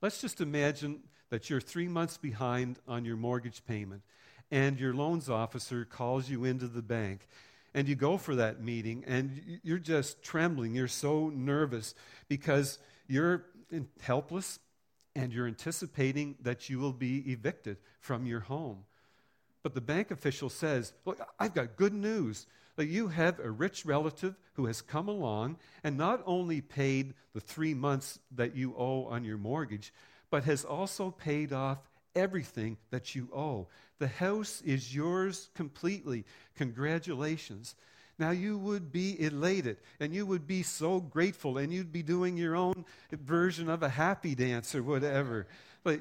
Let's 0.00 0.20
just 0.20 0.40
imagine 0.40 1.00
that 1.28 1.50
you're 1.50 1.60
three 1.60 1.88
months 1.88 2.16
behind 2.16 2.78
on 2.88 3.04
your 3.04 3.16
mortgage 3.16 3.64
payment, 3.64 4.02
and 4.50 4.80
your 4.80 4.94
loans 4.94 5.28
officer 5.28 5.84
calls 5.84 6.28
you 6.28 6.44
into 6.44 6.66
the 6.66 6.82
bank 6.82 7.28
and 7.74 7.88
you 7.88 7.94
go 7.94 8.16
for 8.16 8.34
that 8.34 8.62
meeting 8.62 9.04
and 9.06 9.60
you're 9.62 9.78
just 9.78 10.22
trembling. 10.22 10.74
You're 10.74 10.88
so 10.88 11.28
nervous 11.28 11.94
because 12.28 12.78
you're 13.06 13.44
helpless 14.00 14.58
and 15.14 15.32
you're 15.32 15.46
anticipating 15.46 16.36
that 16.42 16.68
you 16.68 16.78
will 16.78 16.92
be 16.92 17.18
evicted 17.30 17.78
from 18.00 18.26
your 18.26 18.40
home. 18.40 18.84
But 19.62 19.74
the 19.74 19.80
bank 19.80 20.10
official 20.10 20.48
says, 20.48 20.92
Look, 21.04 21.20
I've 21.38 21.54
got 21.54 21.76
good 21.76 21.92
news. 21.92 22.46
That 22.76 22.86
you 22.86 23.08
have 23.08 23.38
a 23.40 23.50
rich 23.50 23.84
relative 23.84 24.36
who 24.54 24.64
has 24.66 24.80
come 24.80 25.08
along 25.08 25.58
and 25.84 25.98
not 25.98 26.22
only 26.24 26.62
paid 26.62 27.12
the 27.34 27.40
three 27.40 27.74
months 27.74 28.18
that 28.36 28.56
you 28.56 28.74
owe 28.78 29.04
on 29.04 29.22
your 29.22 29.36
mortgage, 29.36 29.92
but 30.30 30.44
has 30.44 30.64
also 30.64 31.10
paid 31.10 31.52
off 31.52 31.78
everything 32.14 32.78
that 32.90 33.14
you 33.14 33.28
owe. 33.34 33.68
The 33.98 34.08
house 34.08 34.62
is 34.64 34.94
yours 34.94 35.50
completely. 35.54 36.24
Congratulations. 36.56 37.74
Now 38.20 38.30
you 38.30 38.58
would 38.58 38.92
be 38.92 39.20
elated 39.20 39.78
and 39.98 40.14
you 40.14 40.26
would 40.26 40.46
be 40.46 40.62
so 40.62 41.00
grateful 41.00 41.56
and 41.56 41.72
you'd 41.72 41.92
be 41.92 42.02
doing 42.02 42.36
your 42.36 42.54
own 42.54 42.84
version 43.10 43.70
of 43.70 43.82
a 43.82 43.88
happy 43.88 44.34
dance 44.34 44.74
or 44.74 44.82
whatever. 44.82 45.46
But 45.82 46.00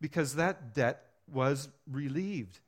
because 0.00 0.34
that 0.34 0.74
debt 0.74 1.02
was 1.32 1.68
relieved. 1.90 2.60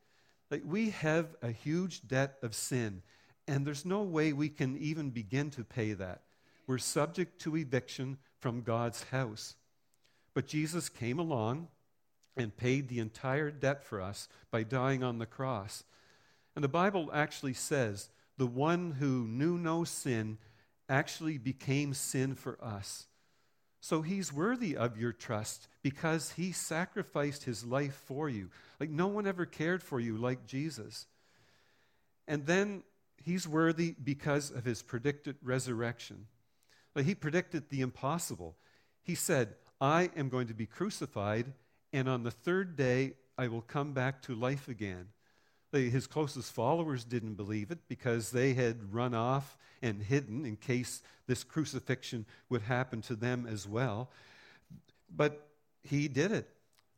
Like 0.51 0.63
we 0.65 0.91
have 0.91 1.27
a 1.43 1.51
huge 1.51 2.07
debt 2.09 2.37
of 2.43 2.55
sin, 2.55 3.03
and 3.47 3.67
there's 3.67 3.85
no 3.85 4.03
way 4.03 4.33
we 4.33 4.49
can 4.49 4.77
even 4.79 5.11
begin 5.11 5.51
to 5.51 5.65
pay 5.65 5.93
that. 5.93 6.23
We're 6.67 6.79
subject 6.79 7.41
to 7.43 7.57
eviction 7.57 8.19
from 8.39 8.63
God's 8.63 9.05
house. 9.05 9.57
But 10.35 10.47
Jesus 10.47 10.89
came 10.89 11.19
along 11.19 11.69
and 12.37 12.57
paid 12.57 12.89
the 12.89 13.01
entire 13.01 13.51
debt 13.51 13.85
for 13.85 14.01
us 14.01 14.29
by 14.51 14.63
dying 14.63 15.03
on 15.03 15.19
the 15.19 15.27
cross. 15.27 15.85
And 16.55 16.65
the 16.65 16.69
Bible 16.69 17.11
actually 17.13 17.55
says 17.55 18.09
the 18.41 18.47
one 18.47 18.93
who 18.93 19.27
knew 19.29 19.59
no 19.59 19.85
sin 19.85 20.39
actually 20.89 21.37
became 21.37 21.93
sin 21.93 22.35
for 22.35 22.57
us. 22.65 23.07
So 23.83 24.01
he's 24.01 24.33
worthy 24.33 24.75
of 24.79 24.97
your 24.97 25.13
trust 25.13 25.69
because 25.83 26.33
he 26.33 26.51
sacrificed 26.51 27.45
his 27.45 27.67
life 27.67 28.03
for 28.07 28.31
you. 28.31 28.49
Like 28.81 28.89
no 28.89 29.09
one 29.09 29.27
ever 29.27 29.45
cared 29.45 29.83
for 29.83 30.01
you 30.01 30.17
like 30.17 30.47
Jesus. 30.47 31.05
And 32.27 32.47
then 32.47 32.83
he's 33.23 33.47
worthy 33.47 33.95
because 34.03 34.51
of 34.51 34.65
his 34.65 34.81
predicted 34.81 35.37
resurrection. 35.43 36.27
Like 36.97 37.05
he 37.05 37.15
predicted 37.15 37.69
the 37.69 37.83
impossible. 37.83 38.57
He 39.03 39.17
said, 39.17 39.53
I 39.83 40.09
am 40.17 40.31
going 40.31 40.47
to 40.47 40.55
be 40.55 40.65
crucified, 40.65 41.53
and 41.93 42.09
on 42.09 42.23
the 42.23 42.31
third 42.31 42.75
day 42.75 43.13
I 43.37 43.49
will 43.49 43.61
come 43.61 43.93
back 43.93 44.23
to 44.23 44.35
life 44.35 44.67
again. 44.67 45.09
His 45.73 46.07
closest 46.07 46.53
followers 46.53 47.05
didn't 47.05 47.35
believe 47.35 47.71
it 47.71 47.79
because 47.87 48.31
they 48.31 48.55
had 48.55 48.93
run 48.93 49.15
off 49.15 49.57
and 49.81 50.03
hidden 50.03 50.45
in 50.45 50.57
case 50.57 51.01
this 51.27 51.45
crucifixion 51.45 52.27
would 52.49 52.63
happen 52.63 53.03
to 53.03 53.15
them 53.15 53.47
as 53.47 53.69
well. 53.69 54.11
But 55.15 55.47
he 55.83 56.09
did 56.09 56.33
it. 56.33 56.49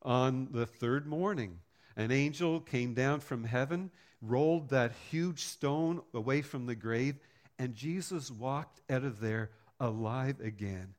On 0.02 0.48
the 0.50 0.66
third 0.66 1.06
morning, 1.06 1.60
an 1.96 2.10
angel 2.10 2.60
came 2.60 2.94
down 2.94 3.20
from 3.20 3.44
heaven, 3.44 3.90
rolled 4.20 4.70
that 4.70 4.92
huge 5.10 5.40
stone 5.40 6.00
away 6.14 6.42
from 6.42 6.66
the 6.66 6.74
grave, 6.74 7.16
and 7.58 7.74
Jesus 7.74 8.30
walked 8.30 8.80
out 8.90 9.04
of 9.04 9.20
there 9.20 9.50
alive 9.78 10.40
again. 10.40 10.94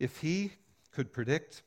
If 0.00 0.18
he 0.18 0.52
could 0.90 1.12
predict 1.12 1.62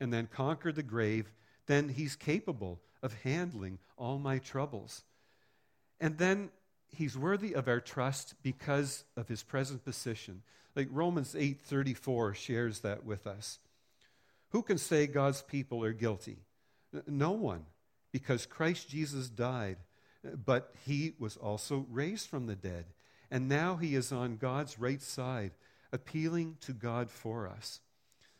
and 0.00 0.12
then 0.12 0.26
conquer 0.26 0.72
the 0.72 0.82
grave, 0.82 1.32
then 1.66 1.88
he's 1.88 2.16
capable 2.16 2.80
of 3.02 3.14
handling 3.22 3.78
all 3.96 4.18
my 4.18 4.38
troubles. 4.38 5.04
And 6.00 6.18
then 6.18 6.50
he's 6.88 7.16
worthy 7.16 7.54
of 7.54 7.68
our 7.68 7.80
trust 7.80 8.34
because 8.42 9.04
of 9.16 9.28
his 9.28 9.42
present 9.42 9.84
position. 9.84 10.42
Like 10.74 10.88
Romans 10.90 11.34
8:34 11.34 12.34
shares 12.34 12.80
that 12.80 13.04
with 13.04 13.26
us. 13.26 13.58
Who 14.50 14.62
can 14.62 14.78
say 14.78 15.06
God's 15.06 15.42
people 15.42 15.84
are 15.84 15.92
guilty? 15.92 16.38
No 17.06 17.32
one, 17.32 17.66
because 18.12 18.46
Christ 18.46 18.88
Jesus 18.88 19.28
died, 19.28 19.78
but 20.22 20.72
he 20.84 21.14
was 21.18 21.36
also 21.36 21.86
raised 21.90 22.28
from 22.28 22.46
the 22.46 22.54
dead, 22.54 22.86
and 23.30 23.48
now 23.48 23.76
he 23.76 23.94
is 23.94 24.12
on 24.12 24.36
God's 24.36 24.78
right 24.78 25.02
side, 25.02 25.52
appealing 25.92 26.56
to 26.60 26.72
God 26.72 27.10
for 27.10 27.48
us. 27.48 27.80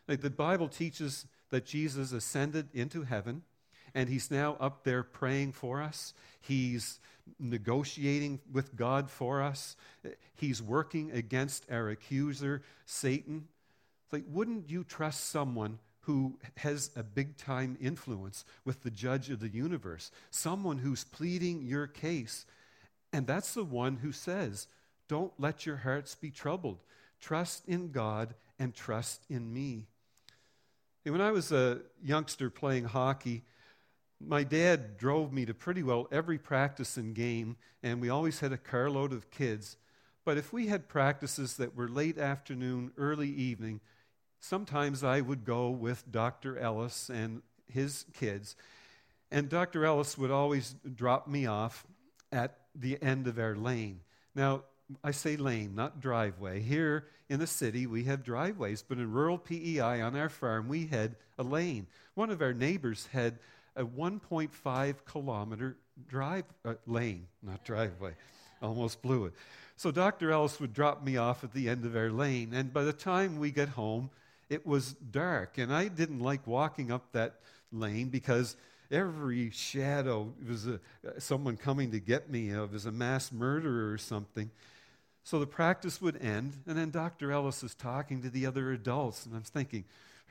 Like 0.06 0.20
the 0.20 0.30
Bible 0.30 0.68
teaches 0.68 1.26
that 1.50 1.66
Jesus 1.66 2.12
ascended 2.12 2.68
into 2.72 3.02
heaven 3.02 3.42
and 3.94 4.08
he's 4.08 4.30
now 4.30 4.56
up 4.58 4.82
there 4.84 5.02
praying 5.02 5.52
for 5.52 5.80
us. 5.80 6.14
He's 6.40 6.98
negotiating 7.38 8.40
with 8.52 8.74
God 8.76 9.08
for 9.08 9.40
us. 9.40 9.76
He's 10.34 10.60
working 10.60 11.12
against 11.12 11.70
our 11.70 11.88
accuser, 11.90 12.62
Satan. 12.86 13.46
Like, 14.10 14.24
wouldn't 14.28 14.68
you 14.68 14.84
trust 14.84 15.30
someone 15.30 15.78
who 16.00 16.38
has 16.58 16.90
a 16.96 17.02
big 17.02 17.36
time 17.36 17.78
influence 17.80 18.44
with 18.64 18.82
the 18.82 18.90
judge 18.90 19.30
of 19.30 19.40
the 19.40 19.48
universe? 19.48 20.10
Someone 20.30 20.78
who's 20.78 21.04
pleading 21.04 21.62
your 21.62 21.86
case. 21.86 22.46
And 23.12 23.26
that's 23.26 23.54
the 23.54 23.64
one 23.64 23.96
who 23.96 24.10
says, 24.10 24.66
Don't 25.08 25.32
let 25.38 25.66
your 25.66 25.76
hearts 25.76 26.16
be 26.16 26.30
troubled. 26.30 26.82
Trust 27.20 27.62
in 27.68 27.92
God 27.92 28.34
and 28.58 28.74
trust 28.74 29.24
in 29.30 29.52
me. 29.52 29.86
When 31.04 31.20
I 31.20 31.32
was 31.32 31.52
a 31.52 31.80
youngster 32.02 32.48
playing 32.48 32.84
hockey, 32.84 33.42
my 34.18 34.42
dad 34.42 34.96
drove 34.96 35.34
me 35.34 35.44
to 35.44 35.52
pretty 35.52 35.82
well 35.82 36.08
every 36.10 36.38
practice 36.38 36.96
and 36.96 37.14
game, 37.14 37.56
and 37.82 38.00
we 38.00 38.08
always 38.08 38.40
had 38.40 38.52
a 38.52 38.56
carload 38.56 39.12
of 39.12 39.30
kids. 39.30 39.76
But 40.24 40.38
if 40.38 40.50
we 40.50 40.68
had 40.68 40.88
practices 40.88 41.58
that 41.58 41.76
were 41.76 41.88
late 41.88 42.16
afternoon, 42.16 42.92
early 42.96 43.28
evening, 43.28 43.80
sometimes 44.40 45.04
I 45.04 45.20
would 45.20 45.44
go 45.44 45.68
with 45.68 46.10
Dr. 46.10 46.58
Ellis 46.58 47.10
and 47.10 47.42
his 47.70 48.06
kids. 48.14 48.56
And 49.30 49.50
Dr. 49.50 49.84
Ellis 49.84 50.16
would 50.16 50.30
always 50.30 50.74
drop 50.94 51.28
me 51.28 51.44
off 51.44 51.86
at 52.32 52.60
the 52.74 53.00
end 53.02 53.26
of 53.26 53.38
our 53.38 53.54
lane. 53.54 54.00
Now, 54.34 54.62
I 55.02 55.10
say 55.10 55.36
lane, 55.36 55.74
not 55.74 56.00
driveway. 56.00 56.60
Here 56.60 57.06
in 57.28 57.40
the 57.40 57.46
city, 57.46 57.86
we 57.86 58.04
have 58.04 58.22
driveways, 58.22 58.84
but 58.86 58.98
in 58.98 59.10
rural 59.10 59.38
PEI 59.38 60.00
on 60.02 60.16
our 60.16 60.28
farm, 60.28 60.68
we 60.68 60.86
had 60.86 61.16
a 61.38 61.42
lane. 61.42 61.86
One 62.14 62.30
of 62.30 62.42
our 62.42 62.52
neighbors 62.52 63.08
had 63.12 63.38
a 63.76 63.84
1.5 63.84 64.94
kilometer 65.06 65.76
drive 66.08 66.44
uh, 66.64 66.74
lane, 66.86 67.26
not 67.42 67.64
driveway. 67.64 68.14
Almost 68.62 69.02
blew 69.02 69.26
it. 69.26 69.32
So 69.76 69.90
Dr. 69.90 70.30
Ellis 70.30 70.60
would 70.60 70.72
drop 70.72 71.04
me 71.04 71.16
off 71.16 71.42
at 71.42 71.52
the 71.52 71.68
end 71.68 71.84
of 71.84 71.96
our 71.96 72.10
lane, 72.10 72.52
and 72.54 72.72
by 72.72 72.84
the 72.84 72.92
time 72.92 73.38
we 73.38 73.50
get 73.50 73.70
home, 73.70 74.10
it 74.48 74.66
was 74.66 74.92
dark, 74.92 75.58
and 75.58 75.72
I 75.72 75.88
didn't 75.88 76.20
like 76.20 76.46
walking 76.46 76.92
up 76.92 77.12
that 77.12 77.40
lane 77.72 78.08
because 78.08 78.56
every 78.90 79.50
shadow 79.50 80.32
was 80.46 80.66
a, 80.66 80.80
someone 81.18 81.56
coming 81.56 81.90
to 81.90 81.98
get 81.98 82.30
me. 82.30 82.50
It 82.50 82.70
was 82.70 82.86
a 82.86 82.92
mass 82.92 83.32
murderer 83.32 83.92
or 83.92 83.98
something. 83.98 84.50
So 85.24 85.40
the 85.40 85.46
practice 85.46 86.02
would 86.02 86.22
end, 86.22 86.52
and 86.66 86.76
then 86.76 86.90
Dr. 86.90 87.32
Ellis 87.32 87.62
is 87.62 87.74
talking 87.74 88.20
to 88.22 88.30
the 88.30 88.44
other 88.44 88.72
adults, 88.72 89.24
and 89.24 89.34
I'm 89.34 89.42
thinking, 89.42 89.84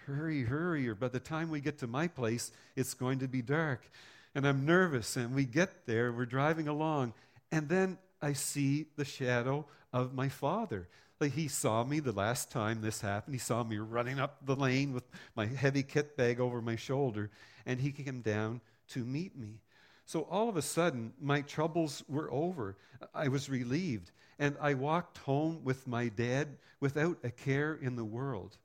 hurry, 0.05 0.43
hurry, 0.43 0.87
or 0.87 0.93
by 0.93 1.07
the 1.07 1.19
time 1.19 1.49
we 1.49 1.61
get 1.61 1.79
to 1.79 1.87
my 1.87 2.07
place, 2.07 2.51
it's 2.75 2.93
going 2.93 3.17
to 3.19 3.27
be 3.27 3.41
dark. 3.41 3.89
And 4.35 4.47
I'm 4.47 4.65
nervous, 4.65 5.15
and 5.15 5.33
we 5.33 5.45
get 5.45 5.87
there, 5.87 6.11
we're 6.11 6.27
driving 6.27 6.67
along, 6.67 7.13
and 7.51 7.67
then 7.69 7.97
I 8.21 8.33
see 8.33 8.85
the 8.95 9.03
shadow 9.03 9.65
of 9.91 10.13
my 10.13 10.29
father. 10.29 10.87
Like 11.19 11.33
he 11.33 11.47
saw 11.47 11.83
me 11.83 11.99
the 11.99 12.11
last 12.11 12.51
time 12.51 12.81
this 12.81 13.01
happened. 13.01 13.33
He 13.33 13.39
saw 13.39 13.63
me 13.63 13.77
running 13.77 14.19
up 14.19 14.45
the 14.45 14.55
lane 14.55 14.93
with 14.93 15.05
my 15.35 15.47
heavy 15.47 15.81
kit 15.81 16.15
bag 16.15 16.39
over 16.39 16.61
my 16.61 16.75
shoulder, 16.75 17.31
and 17.65 17.79
he 17.79 17.91
came 17.91 18.21
down 18.21 18.61
to 18.89 18.99
meet 18.99 19.35
me. 19.35 19.59
So 20.05 20.21
all 20.29 20.49
of 20.49 20.57
a 20.57 20.61
sudden, 20.61 21.13
my 21.19 21.41
troubles 21.41 22.03
were 22.07 22.31
over. 22.31 22.77
I 23.13 23.27
was 23.29 23.49
relieved 23.49 24.11
and 24.39 24.55
I 24.59 24.73
walked 24.73 25.19
home 25.19 25.61
with 25.63 25.87
my 25.87 26.09
dad 26.09 26.57
without 26.79 27.17
a 27.23 27.29
care 27.29 27.73
in 27.73 27.95
the 27.95 28.05
world. 28.05 28.57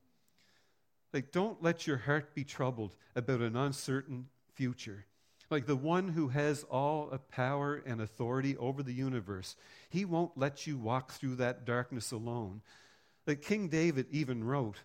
Like, 1.13 1.33
don't 1.33 1.63
let 1.63 1.87
your 1.87 1.99
heart 1.99 2.35
be 2.35 2.45
troubled 2.45 2.97
about 3.15 3.41
an 3.41 3.57
uncertain 3.57 4.27
future. 4.55 5.07
Like 5.51 5.67
the 5.67 5.77
one 5.77 6.09
who 6.09 6.29
has 6.29 6.65
all 6.65 7.09
a 7.11 7.19
power 7.19 7.83
and 7.87 8.01
authority 8.01 8.57
over 8.59 8.83
the 8.83 8.93
universe, 8.93 9.57
he 9.89 10.05
won't 10.05 10.37
let 10.37 10.67
you 10.67 10.77
walk 10.77 11.13
through 11.13 11.37
that 11.37 11.65
darkness 11.65 12.13
alone. 12.13 12.61
Like 13.27 13.41
King 13.41 13.69
David 13.69 14.07
even 14.11 14.45
wrote, 14.45 14.77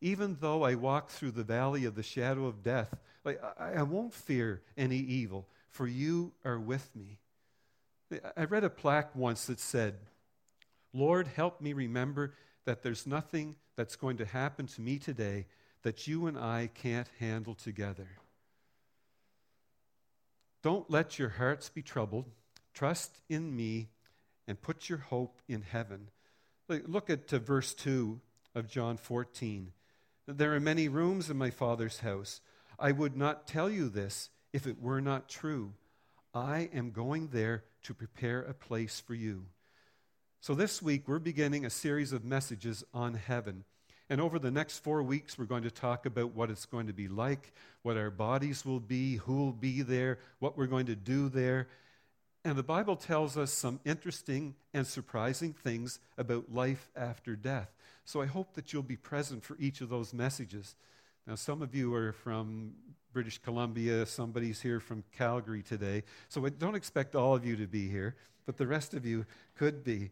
even 0.00 0.36
though 0.40 0.64
I 0.64 0.74
walk 0.74 1.10
through 1.10 1.32
the 1.32 1.44
valley 1.44 1.84
of 1.84 1.94
the 1.94 2.02
shadow 2.02 2.46
of 2.46 2.62
death, 2.62 2.92
like 3.24 3.40
I, 3.58 3.74
I 3.74 3.82
won't 3.82 4.12
fear 4.12 4.62
any 4.76 4.96
evil, 4.96 5.46
for 5.70 5.86
you 5.86 6.32
are 6.44 6.58
with 6.58 6.90
me. 6.94 7.18
I 8.36 8.44
read 8.44 8.64
a 8.64 8.70
plaque 8.70 9.14
once 9.14 9.46
that 9.46 9.60
said, 9.60 9.94
Lord, 10.92 11.28
help 11.28 11.60
me 11.60 11.72
remember 11.72 12.34
that 12.64 12.82
there's 12.82 13.06
nothing 13.06 13.56
that's 13.76 13.96
going 13.96 14.16
to 14.18 14.24
happen 14.24 14.66
to 14.66 14.80
me 14.80 14.98
today 14.98 15.46
that 15.82 16.06
you 16.06 16.26
and 16.26 16.36
I 16.36 16.70
can't 16.74 17.08
handle 17.18 17.54
together. 17.54 18.08
Don't 20.62 20.90
let 20.90 21.18
your 21.18 21.30
hearts 21.30 21.68
be 21.70 21.82
troubled. 21.82 22.26
Trust 22.74 23.18
in 23.28 23.56
me 23.56 23.88
and 24.46 24.60
put 24.60 24.88
your 24.88 24.98
hope 24.98 25.40
in 25.48 25.62
heaven. 25.62 26.08
Look 26.68 27.08
at 27.08 27.30
verse 27.30 27.72
2 27.74 28.20
of 28.54 28.68
John 28.68 28.96
14. 28.96 29.72
There 30.26 30.54
are 30.54 30.60
many 30.60 30.88
rooms 30.88 31.30
in 31.30 31.38
my 31.38 31.50
Father's 31.50 32.00
house. 32.00 32.40
I 32.78 32.92
would 32.92 33.16
not 33.16 33.46
tell 33.46 33.70
you 33.70 33.88
this 33.88 34.30
if 34.52 34.66
it 34.66 34.80
were 34.80 35.00
not 35.00 35.28
true. 35.28 35.72
I 36.32 36.70
am 36.72 36.90
going 36.90 37.28
there 37.28 37.64
to 37.84 37.94
prepare 37.94 38.42
a 38.42 38.54
place 38.54 39.00
for 39.00 39.14
you. 39.14 39.46
So, 40.40 40.54
this 40.54 40.80
week, 40.80 41.06
we're 41.06 41.18
beginning 41.18 41.66
a 41.66 41.70
series 41.70 42.12
of 42.12 42.24
messages 42.24 42.84
on 42.94 43.14
heaven. 43.14 43.64
And 44.08 44.20
over 44.20 44.38
the 44.38 44.50
next 44.50 44.78
four 44.78 45.02
weeks, 45.02 45.38
we're 45.38 45.44
going 45.44 45.62
to 45.62 45.70
talk 45.70 46.04
about 46.04 46.34
what 46.34 46.50
it's 46.50 46.66
going 46.66 46.88
to 46.88 46.92
be 46.92 47.08
like, 47.08 47.52
what 47.82 47.96
our 47.96 48.10
bodies 48.10 48.64
will 48.64 48.80
be, 48.80 49.16
who 49.16 49.36
will 49.36 49.52
be 49.52 49.82
there, 49.82 50.18
what 50.40 50.58
we're 50.58 50.66
going 50.66 50.86
to 50.86 50.96
do 50.96 51.28
there. 51.28 51.68
And 52.44 52.56
the 52.56 52.62
Bible 52.62 52.96
tells 52.96 53.36
us 53.36 53.52
some 53.52 53.80
interesting 53.84 54.54
and 54.72 54.86
surprising 54.86 55.52
things 55.52 56.00
about 56.16 56.52
life 56.52 56.90
after 56.96 57.36
death. 57.36 57.70
So 58.04 58.20
I 58.20 58.26
hope 58.26 58.54
that 58.54 58.72
you'll 58.72 58.82
be 58.82 58.96
present 58.96 59.44
for 59.44 59.56
each 59.60 59.80
of 59.80 59.90
those 59.90 60.12
messages. 60.12 60.74
Now, 61.30 61.36
some 61.36 61.62
of 61.62 61.76
you 61.76 61.94
are 61.94 62.10
from 62.10 62.72
British 63.12 63.38
Columbia, 63.38 64.04
somebody's 64.04 64.60
here 64.60 64.80
from 64.80 65.04
Calgary 65.16 65.62
today. 65.62 66.02
So 66.28 66.44
I 66.44 66.48
don't 66.48 66.74
expect 66.74 67.14
all 67.14 67.36
of 67.36 67.46
you 67.46 67.54
to 67.54 67.68
be 67.68 67.88
here, 67.88 68.16
but 68.46 68.56
the 68.56 68.66
rest 68.66 68.94
of 68.94 69.06
you 69.06 69.24
could 69.56 69.84
be. 69.84 70.10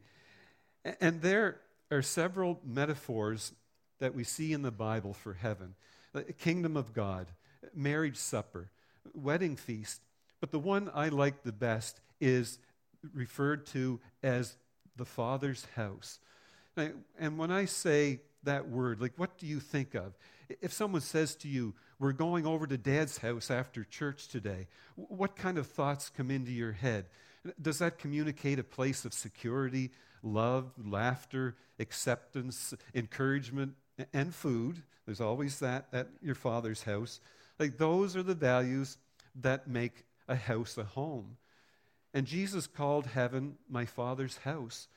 And 1.01 1.21
there 1.21 1.59
are 1.91 2.03
several 2.03 2.61
metaphors 2.65 3.51
that 3.99 4.15
we 4.15 4.23
see 4.23 4.53
in 4.53 4.63
the 4.63 4.71
Bible 4.71 5.13
for 5.13 5.33
heaven 5.33 5.75
the 6.13 6.23
kingdom 6.23 6.77
of 6.77 6.93
God, 6.93 7.27
marriage 7.75 8.17
supper, 8.17 8.71
wedding 9.13 9.57
feast. 9.57 10.01
But 10.39 10.53
the 10.53 10.61
one 10.61 10.89
I 10.95 11.09
like 11.09 11.43
the 11.43 11.51
best 11.51 12.01
is 12.21 12.61
referred 13.13 13.67
to 13.67 13.99
as 14.23 14.57
the 14.95 15.05
Father's 15.05 15.67
house. 15.75 16.21
And 16.77 17.39
when 17.39 17.51
I 17.51 17.65
say 17.65 18.21
that 18.45 18.69
word, 18.69 19.01
like 19.01 19.15
what 19.17 19.37
do 19.37 19.49
you 19.49 19.59
think 19.59 19.97
of? 19.97 20.17
If 20.61 20.73
someone 20.73 21.02
says 21.02 21.35
to 21.37 21.49
you, 21.49 21.75
We're 21.99 22.12
going 22.12 22.47
over 22.47 22.67
to 22.67 22.78
dad's 22.78 23.19
house 23.19 23.50
after 23.50 23.85
church 23.85 24.28
today, 24.28 24.69
what 24.95 25.37
kind 25.37 25.59
of 25.59 25.67
thoughts 25.67 26.11
come 26.11 26.31
into 26.31 26.52
your 26.52 26.73
head? 26.73 27.07
Does 27.61 27.78
that 27.81 27.99
communicate 27.99 28.59
a 28.59 28.64
place 28.64 29.05
of 29.05 29.12
security, 29.12 29.90
love, 30.23 30.73
laughter, 30.83 31.57
acceptance, 31.78 32.75
encouragement, 32.95 33.75
and 34.12 34.35
food. 34.35 34.83
There's 35.07 35.21
always 35.21 35.59
that 35.61 35.87
at 35.93 36.09
your 36.23 36.35
father's 36.35 36.83
house. 36.83 37.21
Like 37.59 37.78
those 37.78 38.17
are 38.17 38.23
the 38.23 38.35
values 38.35 38.99
that 39.40 39.69
make 39.69 40.05
a 40.28 40.37
house 40.37 40.76
a 40.78 40.85
home. 40.85 41.37
And 42.14 42.26
Jesus 42.26 42.67
called 42.67 43.07
heaven 43.07 43.57
my 43.69 43.85
father's 43.85 44.38
house. 44.38 44.88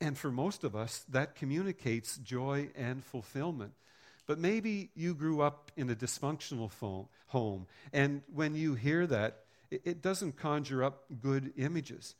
And 0.00 0.16
for 0.16 0.30
most 0.30 0.64
of 0.64 0.74
us, 0.74 1.04
that 1.10 1.34
communicates 1.34 2.16
joy 2.18 2.70
and 2.74 3.04
fulfillment. 3.04 3.72
But 4.30 4.38
maybe 4.38 4.90
you 4.94 5.16
grew 5.16 5.40
up 5.40 5.72
in 5.76 5.90
a 5.90 5.96
dysfunctional 5.96 6.70
home, 7.26 7.66
and 7.92 8.22
when 8.32 8.54
you 8.54 8.74
hear 8.76 9.04
that, 9.08 9.38
it 9.72 10.02
doesn't 10.02 10.36
conjure 10.36 10.84
up 10.84 11.06
good 11.20 11.52
images. 11.56 12.14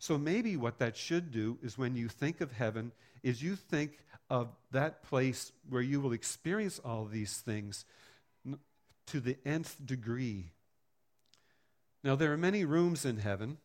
So 0.00 0.18
maybe 0.18 0.56
what 0.56 0.80
that 0.80 0.96
should 0.96 1.30
do 1.30 1.58
is 1.62 1.78
when 1.78 1.94
you 1.94 2.08
think 2.08 2.40
of 2.40 2.50
heaven, 2.50 2.90
is 3.22 3.44
you 3.44 3.54
think 3.54 3.96
of 4.28 4.48
that 4.72 5.04
place 5.04 5.52
where 5.70 5.82
you 5.82 6.00
will 6.00 6.10
experience 6.12 6.80
all 6.84 7.04
these 7.04 7.36
things 7.36 7.84
to 9.06 9.20
the 9.20 9.36
nth 9.44 9.76
degree. 9.86 10.46
Now, 12.02 12.16
there 12.16 12.32
are 12.32 12.36
many 12.36 12.64
rooms 12.64 13.04
in 13.04 13.18
heaven. 13.18 13.58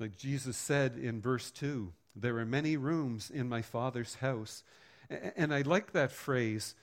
Like, 0.00 0.16
Jesus 0.16 0.56
said 0.56 0.96
in 1.00 1.20
verse 1.20 1.52
2 1.52 1.92
there 2.16 2.38
are 2.38 2.44
many 2.44 2.76
rooms 2.76 3.30
in 3.30 3.48
my 3.48 3.62
Father's 3.62 4.16
house. 4.16 4.64
And 5.08 5.52
I 5.54 5.62
like 5.62 5.92
that 5.92 6.12
phrase 6.12 6.74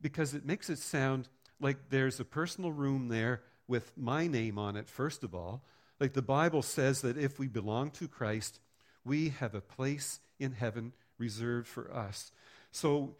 because 0.00 0.34
it 0.34 0.44
makes 0.44 0.70
it 0.70 0.78
sound 0.78 1.28
like 1.60 1.90
there's 1.90 2.20
a 2.20 2.24
personal 2.24 2.72
room 2.72 3.08
there 3.08 3.42
with 3.68 3.92
my 3.96 4.26
name 4.26 4.58
on 4.58 4.76
it, 4.76 4.88
first 4.88 5.22
of 5.22 5.34
all. 5.34 5.62
Like 5.98 6.14
the 6.14 6.22
Bible 6.22 6.62
says 6.62 7.02
that 7.02 7.18
if 7.18 7.38
we 7.38 7.48
belong 7.48 7.90
to 7.92 8.08
Christ, 8.08 8.60
we 9.04 9.30
have 9.30 9.54
a 9.54 9.60
place 9.60 10.20
in 10.38 10.52
heaven 10.52 10.92
reserved 11.18 11.68
for 11.68 11.92
us. 11.94 12.32
So 12.72 13.16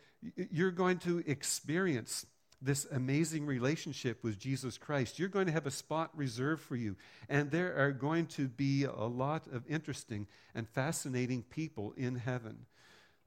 you're 0.51 0.71
going 0.71 0.99
to 1.01 1.23
experience 1.27 2.27
this 2.63 2.87
amazing 2.93 3.47
relationship 3.47 4.23
with 4.23 4.39
Jesus 4.39 4.77
Christ. 4.77 5.19
You're 5.19 5.29
going 5.29 5.47
to 5.47 5.53
have 5.53 5.67
a 5.67 5.71
spot 5.71 6.11
reserved 6.15 6.63
for 6.63 6.77
you. 6.77 6.97
And 7.29 7.51
there 7.51 7.75
are 7.77 7.93
going 7.93 8.27
to 8.27 8.49
be 8.49 8.85
a 8.85 9.05
lot 9.05 9.47
of 9.47 9.65
interesting 9.67 10.27
and 10.55 10.69
fascinating 10.69 11.43
people 11.43 11.95
in 11.97 12.17
heaven. 12.17 12.67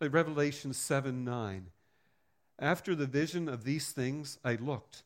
Revelation 0.08 0.74
7 0.74 1.24
9. 1.24 1.68
After 2.60 2.96
the 2.96 3.08
vision 3.08 3.50
of 3.50 3.64
these 3.64 3.92
things, 3.92 4.38
I 4.44 4.56
looked, 4.56 5.04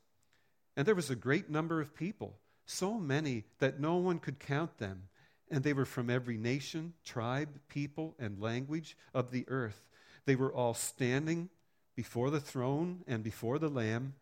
and 0.76 0.86
there 0.86 0.96
was 0.96 1.10
a 1.10 1.16
great 1.16 1.50
number 1.50 1.82
of 1.82 1.96
people 1.96 2.40
so 2.68 2.96
many 2.96 3.46
that 3.60 3.80
no 3.80 3.96
one 3.96 4.20
could 4.20 4.40
count 4.40 4.78
them. 4.78 5.04
And 5.50 5.64
they 5.64 5.74
were 5.74 5.86
from 5.86 6.10
every 6.10 6.38
nation, 6.38 6.94
tribe, 7.06 7.50
people, 7.70 8.14
and 8.20 8.42
language 8.42 8.98
of 9.14 9.32
the 9.32 9.46
earth. 9.48 9.88
They 10.26 10.36
were 10.36 10.54
all 10.54 10.74
standing 10.74 11.50
before 11.96 12.30
the 12.30 12.42
throne 12.42 13.04
and 13.08 13.24
before 13.24 13.58
the 13.58 13.70
Lamb, 13.70 14.16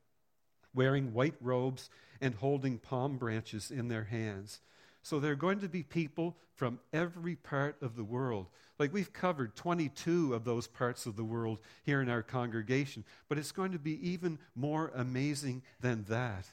wearing 0.73 1.13
white 1.13 1.35
robes 1.41 1.89
and 2.21 2.35
holding 2.35 2.77
palm 2.77 3.17
branches 3.17 3.71
in 3.71 3.87
their 3.87 4.03
hands. 4.03 4.61
So 5.05 5.19
there 5.19 5.33
are 5.33 5.35
going 5.35 5.59
to 5.59 5.69
be 5.69 5.83
people 5.83 6.35
from 6.55 6.79
every 6.91 7.35
part 7.35 7.79
of 7.83 7.95
the 7.95 8.03
world. 8.03 8.47
Like 8.79 8.91
we've 8.91 9.13
covered 9.13 9.55
22 9.55 10.33
of 10.33 10.45
those 10.45 10.65
parts 10.65 11.05
of 11.05 11.15
the 11.15 11.23
world 11.23 11.59
here 11.83 12.01
in 12.01 12.09
our 12.09 12.23
congregation, 12.23 13.03
but 13.29 13.37
it's 13.37 13.51
going 13.51 13.73
to 13.73 13.77
be 13.77 14.09
even 14.09 14.39
more 14.55 14.91
amazing 14.95 15.61
than 15.79 16.05
that. 16.09 16.47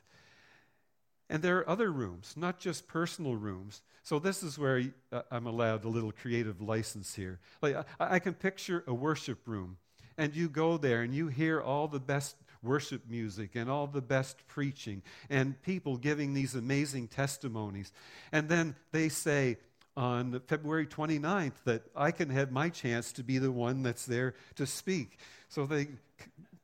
And 1.30 1.42
there 1.42 1.60
are 1.60 1.68
other 1.70 1.90
rooms, 1.90 2.34
not 2.36 2.58
just 2.58 2.86
personal 2.86 3.36
rooms. 3.36 3.80
So 4.02 4.18
this 4.18 4.42
is 4.42 4.58
where 4.58 4.82
uh, 5.10 5.22
I'm 5.30 5.46
allowed 5.46 5.86
a 5.86 5.88
little 5.88 6.12
creative 6.12 6.60
license 6.60 7.14
here. 7.14 7.40
Like 7.62 7.74
I, 7.74 8.16
I 8.16 8.18
can 8.18 8.34
picture 8.34 8.84
a 8.86 8.92
worship 8.92 9.48
room, 9.48 9.78
and 10.18 10.36
you 10.36 10.50
go 10.50 10.76
there 10.76 11.00
and 11.00 11.14
you 11.14 11.28
hear 11.28 11.58
all 11.58 11.88
the 11.88 11.98
best 11.98 12.36
worship 12.62 13.02
music 13.08 13.56
and 13.56 13.70
all 13.70 13.86
the 13.86 14.00
best 14.00 14.46
preaching 14.48 15.02
and 15.28 15.60
people 15.62 15.96
giving 15.96 16.34
these 16.34 16.54
amazing 16.54 17.08
testimonies. 17.08 17.92
And 18.30 18.48
then 18.48 18.76
they 18.92 19.08
say 19.08 19.58
on 19.96 20.40
February 20.46 20.86
29th 20.86 21.52
that 21.64 21.82
I 21.94 22.10
can 22.10 22.30
have 22.30 22.50
my 22.50 22.68
chance 22.68 23.12
to 23.12 23.22
be 23.22 23.38
the 23.38 23.52
one 23.52 23.82
that's 23.82 24.06
there 24.06 24.34
to 24.56 24.66
speak. 24.66 25.18
So 25.48 25.66
they 25.66 25.88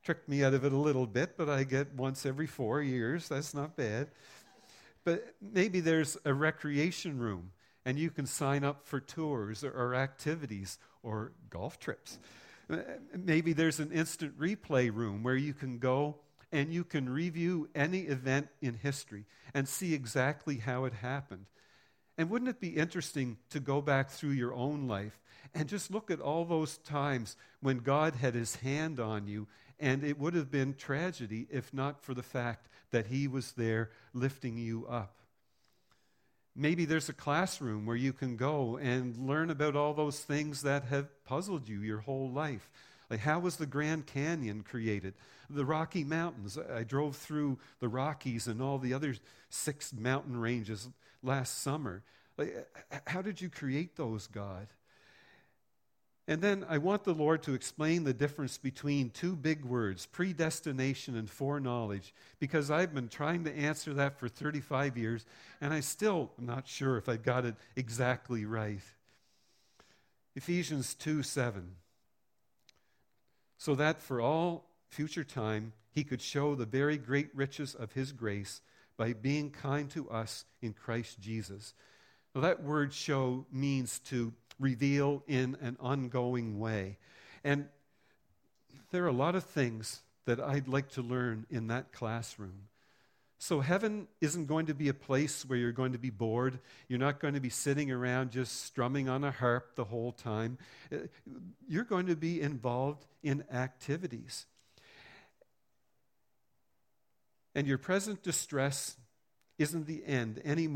tricked 0.03 0.27
me 0.27 0.43
out 0.43 0.53
of 0.53 0.65
it 0.65 0.73
a 0.73 0.77
little 0.77 1.05
bit, 1.05 1.37
but 1.37 1.49
I 1.49 1.63
get 1.63 1.93
once 1.93 2.25
every 2.25 2.47
four 2.47 2.81
years. 2.81 3.27
That's 3.27 3.53
not 3.53 3.75
bad. 3.75 4.07
But 5.03 5.35
maybe 5.41 5.79
there's 5.79 6.17
a 6.25 6.33
recreation 6.33 7.19
room 7.19 7.51
and 7.85 7.97
you 7.97 8.09
can 8.09 8.25
sign 8.25 8.63
up 8.63 8.85
for 8.85 8.99
tours 8.99 9.63
or, 9.63 9.71
or 9.71 9.95
activities 9.95 10.77
or 11.03 11.31
golf 11.49 11.79
trips. 11.79 12.19
Maybe 13.15 13.53
there's 13.53 13.79
an 13.79 13.91
instant 13.91 14.39
replay 14.39 14.93
room 14.93 15.23
where 15.23 15.35
you 15.35 15.53
can 15.53 15.79
go 15.79 16.17
and 16.51 16.73
you 16.73 16.83
can 16.83 17.09
review 17.09 17.69
any 17.75 18.01
event 18.01 18.47
in 18.61 18.73
history 18.75 19.25
and 19.53 19.67
see 19.67 19.93
exactly 19.93 20.57
how 20.57 20.85
it 20.85 20.93
happened. 20.93 21.45
And 22.17 22.29
wouldn't 22.29 22.49
it 22.49 22.59
be 22.59 22.75
interesting 22.75 23.37
to 23.49 23.59
go 23.59 23.81
back 23.81 24.09
through 24.09 24.31
your 24.31 24.53
own 24.53 24.87
life 24.87 25.19
and 25.53 25.69
just 25.69 25.89
look 25.89 26.11
at 26.11 26.19
all 26.19 26.45
those 26.45 26.77
times 26.79 27.35
when 27.61 27.79
God 27.79 28.15
had 28.15 28.35
his 28.35 28.57
hand 28.57 28.99
on 28.99 29.27
you 29.27 29.47
and 29.79 30.03
it 30.03 30.19
would 30.19 30.33
have 30.33 30.51
been 30.51 30.73
tragedy 30.73 31.47
if 31.49 31.73
not 31.73 32.03
for 32.03 32.13
the 32.13 32.23
fact 32.23 32.67
that 32.91 33.07
He 33.07 33.27
was 33.27 33.53
there 33.53 33.91
lifting 34.13 34.57
you 34.57 34.85
up. 34.87 35.15
Maybe 36.59 36.83
there's 36.83 37.07
a 37.07 37.13
classroom 37.13 37.85
where 37.85 37.95
you 37.95 38.11
can 38.11 38.35
go 38.35 38.75
and 38.75 39.15
learn 39.17 39.49
about 39.49 39.77
all 39.77 39.93
those 39.93 40.19
things 40.19 40.61
that 40.63 40.83
have 40.85 41.07
puzzled 41.23 41.69
you 41.69 41.79
your 41.81 41.99
whole 41.99 42.29
life. 42.29 42.69
Like, 43.09 43.21
how 43.21 43.39
was 43.39 43.55
the 43.55 43.65
Grand 43.65 44.07
Canyon 44.07 44.63
created? 44.63 45.13
The 45.49 45.63
Rocky 45.63 46.03
Mountains. 46.03 46.57
I 46.57 46.83
drove 46.83 47.15
through 47.15 47.59
the 47.79 47.87
Rockies 47.87 48.47
and 48.47 48.61
all 48.61 48.77
the 48.77 48.93
other 48.93 49.15
six 49.49 49.93
mountain 49.93 50.37
ranges 50.37 50.89
last 51.23 51.61
summer. 51.61 52.03
Like, 52.37 52.67
how 53.07 53.21
did 53.21 53.39
you 53.39 53.49
create 53.49 53.95
those, 53.95 54.27
God? 54.27 54.67
And 56.29 56.43
then 56.43 56.63
I 56.69 56.77
want 56.77 57.05
the 57.05 57.13
Lord 57.15 57.41
to 57.43 57.55
explain 57.55 58.03
the 58.03 58.13
difference 58.13 58.59
between 58.59 59.09
two 59.09 59.35
big 59.35 59.65
words, 59.65 60.05
predestination 60.05 61.17
and 61.17 61.27
foreknowledge, 61.27 62.13
because 62.37 62.69
I've 62.69 62.93
been 62.93 63.07
trying 63.07 63.45
to 63.45 63.57
answer 63.57 63.95
that 63.95 64.19
for 64.19 64.29
35 64.29 64.95
years, 64.95 65.25
and 65.59 65.73
I 65.73 65.79
still 65.79 66.29
am 66.37 66.45
not 66.45 66.67
sure 66.67 66.97
if 66.97 67.09
I've 67.09 67.23
got 67.23 67.45
it 67.45 67.55
exactly 67.75 68.45
right. 68.45 68.79
Ephesians 70.35 70.93
2 70.93 71.23
7. 71.23 71.71
So 73.57 73.73
that 73.73 73.99
for 73.99 74.21
all 74.21 74.69
future 74.87 75.23
time 75.23 75.73
he 75.89 76.03
could 76.03 76.21
show 76.21 76.53
the 76.53 76.67
very 76.67 76.99
great 76.99 77.29
riches 77.33 77.73
of 77.73 77.93
his 77.93 78.11
grace 78.11 78.61
by 78.97 79.13
being 79.13 79.49
kind 79.49 79.89
to 79.89 80.07
us 80.11 80.45
in 80.61 80.73
Christ 80.73 81.19
Jesus. 81.19 81.73
Now, 82.35 82.41
that 82.41 82.61
word 82.61 82.93
show 82.93 83.47
means 83.51 83.97
to 84.09 84.31
reveal 84.59 85.23
in 85.27 85.57
an 85.61 85.77
ongoing 85.79 86.59
way. 86.59 86.97
And 87.43 87.67
there 88.91 89.03
are 89.03 89.07
a 89.07 89.13
lot 89.13 89.35
of 89.35 89.43
things 89.43 90.01
that 90.25 90.39
I'd 90.39 90.67
like 90.67 90.89
to 90.91 91.01
learn 91.01 91.45
in 91.49 91.67
that 91.67 91.91
classroom. 91.91 92.67
So, 93.41 93.61
heaven 93.61 94.09
isn't 94.19 94.47
going 94.47 94.65
to 94.65 94.73
be 94.73 94.89
a 94.89 94.93
place 94.93 95.45
where 95.45 95.57
you're 95.57 95.71
going 95.71 95.93
to 95.93 95.97
be 95.97 96.09
bored. 96.09 96.59
You're 96.89 96.99
not 96.99 97.21
going 97.21 97.35
to 97.35 97.39
be 97.39 97.49
sitting 97.49 97.89
around 97.89 98.31
just 98.31 98.65
strumming 98.65 99.07
on 99.07 99.23
a 99.23 99.31
harp 99.31 99.75
the 99.75 99.85
whole 99.85 100.11
time. 100.11 100.57
Uh, 100.93 100.97
you're 101.65 101.85
going 101.85 102.07
to 102.07 102.17
be 102.17 102.41
involved 102.41 103.05
in 103.23 103.45
activities. 103.49 104.45
And 107.55 107.65
your 107.65 107.77
present 107.77 108.23
distress 108.23 108.97
isn't 109.57 109.87
the 109.87 110.03
end 110.05 110.41
any 110.43 110.67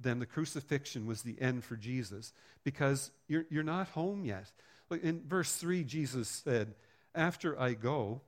than 0.00 0.18
the 0.18 0.26
crucifixion 0.26 1.06
was 1.06 1.22
the 1.22 1.40
end 1.40 1.64
for 1.64 1.76
Jesus 1.76 2.32
because 2.64 3.10
you're, 3.26 3.44
you're 3.50 3.62
not 3.62 3.88
home 3.88 4.24
yet. 4.24 4.50
In 5.02 5.22
verse 5.26 5.54
3, 5.56 5.84
Jesus 5.84 6.28
said, 6.28 6.74
After 7.14 7.58
I 7.58 7.74
go 7.74 8.22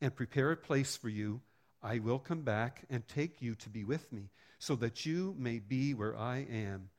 and 0.00 0.14
prepare 0.14 0.52
a 0.52 0.56
place 0.56 0.96
for 0.96 1.08
you, 1.08 1.40
I 1.82 1.98
will 1.98 2.18
come 2.18 2.42
back 2.42 2.84
and 2.90 3.06
take 3.06 3.42
you 3.42 3.54
to 3.56 3.68
be 3.68 3.84
with 3.84 4.12
me, 4.12 4.30
so 4.58 4.76
that 4.76 5.04
you 5.04 5.34
may 5.38 5.58
be 5.58 5.94
where 5.94 6.16
I 6.16 6.46
am. 6.50 6.90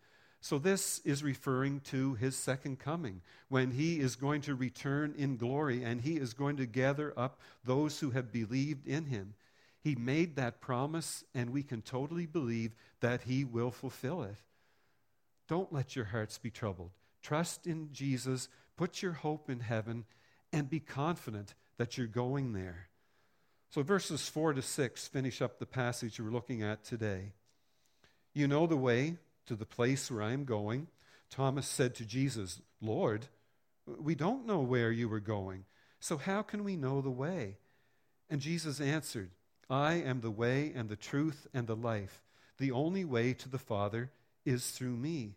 So, 0.42 0.58
this 0.58 1.00
is 1.06 1.24
referring 1.24 1.80
to 1.86 2.16
his 2.16 2.36
second 2.36 2.78
coming, 2.78 3.22
when 3.48 3.72
he 3.72 4.02
is 4.02 4.18
going 4.18 4.42
to 4.42 4.56
return 4.56 5.16
in 5.18 5.38
glory 5.38 5.84
and 5.84 6.02
he 6.02 6.18
is 6.18 6.34
going 6.34 6.58
to 6.58 6.66
gather 6.66 7.14
up 7.16 7.40
those 7.64 8.02
who 8.02 8.12
have 8.12 8.34
believed 8.34 8.86
in 8.86 9.06
him. 9.06 9.36
He 9.84 9.96
made 9.96 10.38
that 10.38 10.62
promise, 10.62 11.26
and 11.36 11.50
we 11.50 11.62
can 11.62 11.82
totally 11.82 12.26
believe 12.26 12.74
that 13.02 13.24
he 13.24 13.44
will 13.44 13.70
fulfill 13.70 14.24
it. 14.24 14.38
Don't 15.50 15.74
let 15.74 15.96
your 15.96 16.06
hearts 16.06 16.38
be 16.38 16.50
troubled. 16.50 16.92
Trust 17.22 17.68
in 17.68 17.90
Jesus, 17.92 18.48
put 18.78 19.02
your 19.02 19.12
hope 19.12 19.50
in 19.50 19.60
heaven, 19.60 20.06
and 20.54 20.70
be 20.70 20.80
confident 20.80 21.54
that 21.78 21.98
you're 21.98 22.08
going 22.08 22.54
there. 22.54 22.88
So, 23.72 23.82
verses 23.82 24.30
4 24.30 24.54
to 24.54 24.62
6 24.62 25.08
finish 25.08 25.42
up 25.42 25.60
the 25.60 25.66
passage 25.66 26.20
we're 26.20 26.32
looking 26.32 26.64
at 26.64 26.86
today. 26.86 27.34
You 28.34 28.48
know 28.48 28.68
the 28.68 28.78
way 28.78 29.18
to 29.48 29.56
the 29.56 29.66
place 29.66 30.10
where 30.10 30.22
I 30.22 30.32
am 30.32 30.46
going. 30.46 30.88
Thomas 31.30 31.68
said 31.68 31.96
to 31.96 32.06
Jesus, 32.06 32.62
Lord, 32.82 33.26
we 33.86 34.16
don't 34.16 34.46
know 34.46 34.60
where 34.60 34.92
you 34.92 35.12
are 35.12 35.20
going, 35.20 35.66
so 36.00 36.18
how 36.18 36.42
can 36.42 36.64
we 36.64 36.78
know 36.78 37.02
the 37.02 37.10
way? 37.10 37.58
And 38.30 38.40
Jesus 38.40 38.80
answered, 38.80 39.32
I 39.70 39.94
am 39.94 40.22
the 40.22 40.32
way 40.32 40.72
and 40.76 40.90
the 40.90 40.96
truth 40.96 41.48
and 41.54 41.68
the 41.68 41.76
life. 41.76 42.22
The 42.58 42.72
only 42.72 43.06
way 43.06 43.34
to 43.34 43.50
the 43.50 43.58
Father 43.58 44.12
is 44.46 44.72
through 44.72 44.96
me. 44.96 45.36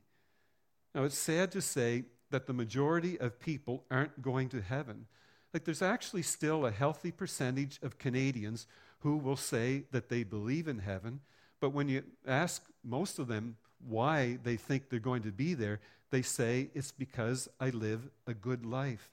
Now, 0.94 1.04
it's 1.04 1.18
sad 1.18 1.52
to 1.52 1.60
say 1.60 2.04
that 2.30 2.46
the 2.46 2.52
majority 2.52 3.18
of 3.18 3.40
people 3.40 3.84
aren't 3.90 4.22
going 4.22 4.48
to 4.50 4.60
heaven. 4.60 5.06
Like, 5.52 5.64
there's 5.64 5.82
actually 5.82 6.22
still 6.22 6.66
a 6.66 6.70
healthy 6.70 7.10
percentage 7.10 7.78
of 7.82 7.98
Canadians 7.98 8.66
who 9.00 9.16
will 9.16 9.36
say 9.36 9.84
that 9.92 10.08
they 10.08 10.24
believe 10.24 10.68
in 10.68 10.80
heaven, 10.80 11.20
but 11.60 11.70
when 11.70 11.88
you 11.88 12.02
ask 12.26 12.62
most 12.84 13.18
of 13.18 13.28
them 13.28 13.56
why 13.86 14.38
they 14.42 14.56
think 14.56 14.88
they're 14.88 14.98
going 14.98 15.22
to 15.22 15.32
be 15.32 15.54
there, 15.54 15.80
they 16.10 16.22
say 16.22 16.70
it's 16.74 16.92
because 16.92 17.48
I 17.60 17.70
live 17.70 18.08
a 18.26 18.34
good 18.34 18.64
life. 18.64 19.10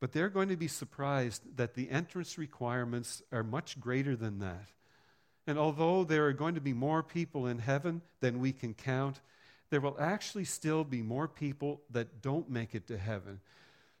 But 0.00 0.12
they're 0.12 0.28
going 0.28 0.48
to 0.48 0.56
be 0.56 0.68
surprised 0.68 1.56
that 1.56 1.74
the 1.74 1.90
entrance 1.90 2.36
requirements 2.36 3.22
are 3.32 3.42
much 3.42 3.80
greater 3.80 4.14
than 4.14 4.40
that. 4.40 4.68
And 5.46 5.58
although 5.58 6.04
there 6.04 6.26
are 6.26 6.32
going 6.32 6.54
to 6.56 6.60
be 6.60 6.72
more 6.72 7.02
people 7.02 7.46
in 7.46 7.58
heaven 7.60 8.02
than 8.20 8.40
we 8.40 8.52
can 8.52 8.74
count, 8.74 9.20
there 9.70 9.80
will 9.80 9.96
actually 9.98 10.44
still 10.44 10.84
be 10.84 11.02
more 11.02 11.28
people 11.28 11.80
that 11.90 12.20
don't 12.20 12.50
make 12.50 12.74
it 12.74 12.86
to 12.88 12.98
heaven. 12.98 13.40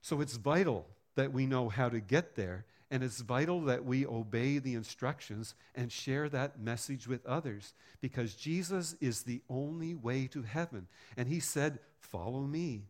So 0.02 0.20
it's 0.20 0.36
vital 0.36 0.86
that 1.14 1.32
we 1.32 1.46
know 1.46 1.68
how 1.68 1.88
to 1.88 2.00
get 2.00 2.36
there. 2.36 2.66
And 2.90 3.02
it's 3.02 3.20
vital 3.20 3.62
that 3.62 3.84
we 3.84 4.06
obey 4.06 4.58
the 4.58 4.74
instructions 4.74 5.54
and 5.74 5.90
share 5.90 6.28
that 6.28 6.60
message 6.60 7.08
with 7.08 7.26
others 7.26 7.74
because 8.00 8.34
Jesus 8.34 8.94
is 9.00 9.22
the 9.22 9.40
only 9.48 9.94
way 9.94 10.28
to 10.28 10.42
heaven. 10.42 10.86
And 11.16 11.28
he 11.28 11.40
said, 11.40 11.80
Follow 11.98 12.42
me. 12.42 12.82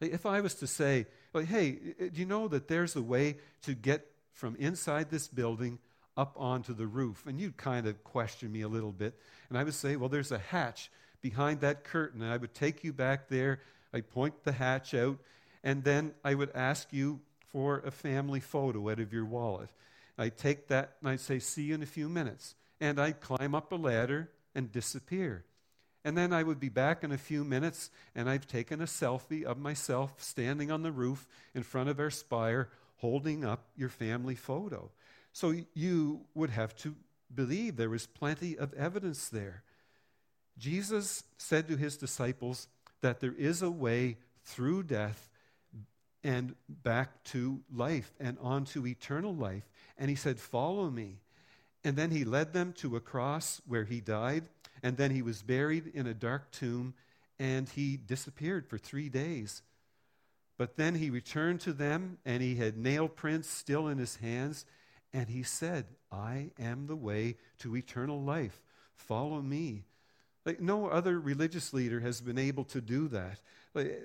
If 0.00 0.24
I 0.24 0.40
was 0.40 0.54
to 0.56 0.68
say, 0.68 1.06
well, 1.32 1.44
Hey, 1.44 1.72
do 1.98 2.20
you 2.20 2.26
know 2.26 2.48
that 2.48 2.68
there's 2.68 2.96
a 2.96 3.02
way 3.02 3.36
to 3.62 3.74
get 3.74 4.06
from 4.32 4.56
inside 4.56 5.10
this 5.10 5.28
building 5.28 5.78
up 6.16 6.34
onto 6.36 6.74
the 6.74 6.86
roof? 6.86 7.24
And 7.26 7.40
you'd 7.40 7.56
kind 7.56 7.86
of 7.86 8.02
question 8.04 8.52
me 8.52 8.62
a 8.62 8.68
little 8.68 8.92
bit. 8.92 9.18
And 9.48 9.58
I 9.58 9.64
would 9.64 9.74
say, 9.74 9.96
Well, 9.96 10.08
there's 10.08 10.32
a 10.32 10.38
hatch 10.38 10.90
behind 11.20 11.60
that 11.60 11.84
curtain. 11.84 12.22
And 12.22 12.32
I 12.32 12.36
would 12.36 12.54
take 12.54 12.84
you 12.84 12.92
back 12.92 13.28
there. 13.28 13.60
I'd 13.92 14.10
point 14.10 14.44
the 14.44 14.52
hatch 14.52 14.94
out 14.94 15.18
and 15.64 15.84
then 15.84 16.14
I 16.24 16.34
would 16.34 16.50
ask 16.54 16.92
you 16.92 17.20
for 17.48 17.80
a 17.80 17.90
family 17.90 18.40
photo 18.40 18.90
out 18.90 18.98
of 18.98 19.12
your 19.12 19.24
wallet. 19.24 19.70
I'd 20.18 20.36
take 20.36 20.68
that 20.68 20.96
and 21.00 21.10
I'd 21.10 21.20
say, 21.20 21.38
See 21.38 21.64
you 21.64 21.74
in 21.74 21.82
a 21.82 21.86
few 21.86 22.08
minutes. 22.08 22.54
And 22.80 22.98
I'd 23.00 23.20
climb 23.20 23.54
up 23.54 23.70
a 23.72 23.76
ladder 23.76 24.30
and 24.54 24.72
disappear. 24.72 25.44
And 26.04 26.16
then 26.16 26.32
I 26.32 26.42
would 26.42 26.58
be 26.58 26.68
back 26.68 27.04
in 27.04 27.12
a 27.12 27.18
few 27.18 27.44
minutes 27.44 27.90
and 28.14 28.28
I've 28.28 28.46
taken 28.46 28.80
a 28.80 28.86
selfie 28.86 29.44
of 29.44 29.58
myself 29.58 30.14
standing 30.18 30.70
on 30.70 30.82
the 30.82 30.92
roof 30.92 31.26
in 31.54 31.62
front 31.62 31.88
of 31.88 32.00
our 32.00 32.10
spire 32.10 32.68
holding 32.96 33.44
up 33.44 33.64
your 33.76 33.88
family 33.88 34.34
photo. 34.34 34.90
So 35.32 35.54
you 35.74 36.20
would 36.34 36.50
have 36.50 36.74
to 36.78 36.94
believe 37.34 37.76
there 37.76 37.90
was 37.90 38.06
plenty 38.06 38.58
of 38.58 38.74
evidence 38.74 39.28
there. 39.28 39.62
Jesus 40.58 41.24
said 41.38 41.68
to 41.68 41.76
his 41.76 41.96
disciples 41.96 42.68
that 43.00 43.20
there 43.20 43.34
is 43.36 43.62
a 43.62 43.70
way 43.70 44.18
through 44.44 44.84
death 44.84 45.30
and 46.24 46.54
back 46.68 47.24
to 47.24 47.60
life 47.74 48.12
and 48.20 48.36
on 48.40 48.64
to 48.66 48.86
eternal 48.86 49.34
life. 49.34 49.68
And 49.98 50.08
he 50.08 50.16
said, 50.16 50.38
Follow 50.38 50.90
me. 50.90 51.16
And 51.84 51.96
then 51.96 52.10
he 52.10 52.24
led 52.24 52.52
them 52.52 52.72
to 52.74 52.94
a 52.94 53.00
cross 53.00 53.60
where 53.66 53.84
he 53.84 54.00
died, 54.00 54.44
and 54.82 54.96
then 54.96 55.10
he 55.10 55.22
was 55.22 55.42
buried 55.42 55.86
in 55.94 56.06
a 56.06 56.14
dark 56.14 56.50
tomb, 56.50 56.94
and 57.38 57.68
he 57.68 57.96
disappeared 57.96 58.66
for 58.66 58.78
three 58.78 59.08
days. 59.08 59.62
But 60.58 60.76
then 60.76 60.94
he 60.94 61.10
returned 61.10 61.60
to 61.62 61.72
them, 61.72 62.18
and 62.24 62.42
he 62.42 62.56
had 62.56 62.76
nail 62.76 63.08
prints 63.08 63.48
still 63.48 63.88
in 63.88 63.98
his 63.98 64.16
hands, 64.16 64.64
and 65.12 65.28
he 65.28 65.42
said, 65.42 65.86
I 66.10 66.50
am 66.58 66.86
the 66.86 66.96
way 66.96 67.36
to 67.58 67.76
eternal 67.76 68.20
life. 68.20 68.60
Follow 68.94 69.40
me. 69.42 69.84
Like 70.44 70.60
no 70.60 70.88
other 70.88 71.18
religious 71.20 71.72
leader 71.72 72.00
has 72.00 72.20
been 72.20 72.38
able 72.38 72.64
to 72.64 72.80
do 72.80 73.08
that. 73.08 73.38
Like, 73.74 74.00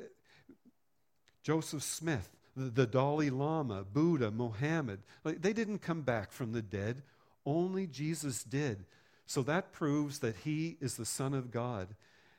Joseph 1.44 1.84
Smith, 1.84 2.30
the, 2.56 2.86
Dalai 2.86 3.30
Lama, 3.30 3.84
Buddha, 3.84 4.32
Mohammed, 4.32 5.00
like, 5.24 5.42
they 5.42 5.54
didn't 5.54 5.80
come 5.80 6.02
back 6.02 6.32
from 6.32 6.52
the 6.52 6.62
dead. 6.62 7.04
Only 7.46 7.88
Jesus 7.88 8.44
did. 8.44 8.86
So 9.28 9.44
that 9.44 9.72
proves 9.72 10.20
that 10.20 10.38
he 10.44 10.78
is 10.82 10.96
the 10.96 11.06
Son 11.06 11.36
of 11.36 11.52
God, 11.52 11.90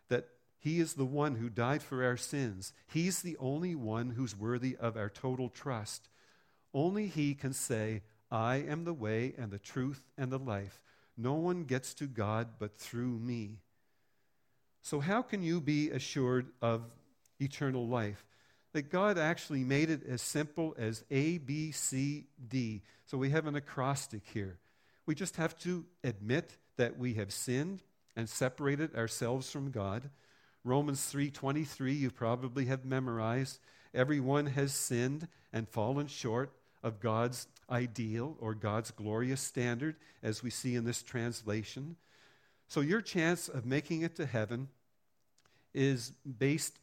that 0.09 0.27
he 0.59 0.81
is 0.81 0.94
the 0.94 1.05
one 1.05 1.37
who 1.37 1.48
died 1.48 1.83
for 1.83 2.05
our 2.05 2.16
sins. 2.16 2.72
He's 2.88 3.22
the 3.22 3.37
only 3.38 3.77
one 3.77 4.11
who's 4.11 4.37
worthy 4.37 4.77
of 4.77 4.96
our 4.96 5.09
total 5.09 5.48
trust. 5.48 6.09
Only 6.74 7.07
he 7.07 7.35
can 7.35 7.53
say, 7.53 8.03
I 8.31 8.57
am 8.57 8.85
the 8.85 8.92
way 8.92 9.35
and 9.38 9.53
the 9.53 9.59
truth 9.59 10.03
and 10.16 10.33
the 10.33 10.38
life. 10.38 10.81
No 11.16 11.35
one 11.35 11.64
gets 11.64 11.94
to 11.94 12.07
God 12.07 12.48
but 12.59 12.77
through 12.77 13.18
me. 13.20 13.59
So, 14.83 15.01
how 15.01 15.22
can 15.22 15.42
you 15.42 15.61
be 15.61 15.90
assured 15.90 16.46
of 16.61 16.83
eternal 17.38 17.87
life? 17.87 18.24
that 18.72 18.90
God 18.90 19.18
actually 19.18 19.64
made 19.64 19.90
it 19.90 20.07
as 20.07 20.22
simple 20.22 20.74
as 20.79 21.05
A, 21.11 21.38
B, 21.38 21.72
C, 21.72 22.27
D. 22.48 22.83
So 23.07 23.16
we 23.16 23.31
have 23.31 23.46
an 23.46 23.57
acrostic 23.57 24.22
here. 24.33 24.59
We 25.07 25.14
just 25.14 25.37
have 25.37 25.59
to 25.61 25.85
admit 26.05 26.57
that 26.79 26.99
we 26.99 27.14
have 27.14 27.33
sinned 27.33 27.83
and 28.17 28.29
separated 28.29 28.97
ourselves 28.97 29.51
from 29.51 29.71
God. 29.71 30.11
Romans 30.64 31.12
3:23 31.12 31.95
you 31.95 32.11
probably 32.11 32.64
have 32.64 32.85
memorized. 32.85 33.61
Everyone 33.95 34.47
has 34.47 34.73
sinned 34.73 35.29
and 35.53 35.69
fallen 35.69 36.07
short 36.07 36.53
of 36.83 37.01
God's 37.01 37.47
ideal 37.71 38.37
or 38.41 38.55
God's 38.55 38.91
glorious 38.91 39.41
standard 39.41 39.97
as 40.23 40.43
we 40.43 40.51
see 40.51 40.75
in 40.75 40.85
this 40.85 41.03
translation. 41.03 41.97
So 42.67 42.81
your 42.81 43.01
chance 43.01 43.49
of 43.49 43.64
making 43.64 44.03
it 44.03 44.17
to 44.17 44.27
heaven 44.27 44.69
is 45.75 46.12
based 46.38 46.79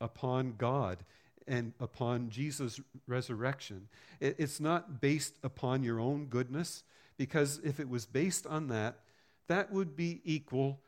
upon 0.00 0.54
God 0.56 1.04
and 1.46 1.72
upon 1.78 2.30
Jesus' 2.30 2.80
resurrection. 3.06 3.88
It's 4.20 4.60
not 4.60 5.00
based 5.00 5.34
upon 5.42 5.82
your 5.82 6.00
own 6.00 6.26
goodness, 6.26 6.82
because 7.16 7.58
if 7.64 7.80
it 7.80 7.88
was 7.88 8.06
based 8.06 8.46
on 8.46 8.68
that, 8.68 9.00
that 9.48 9.72
would 9.72 9.96
be 9.96 10.20
equal 10.24 10.80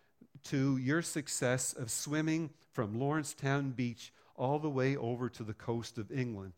to 0.45 0.77
your 0.77 1.03
success 1.03 1.73
of 1.73 1.91
swimming 1.91 2.51
from 2.73 2.99
Lawrencetown 2.99 3.71
Beach 3.71 4.13
all 4.37 4.59
the 4.59 4.71
way 4.71 4.97
over 4.97 5.29
to 5.29 5.43
the 5.43 5.55
coast 5.55 5.99
of 5.99 6.13
England. 6.13 6.53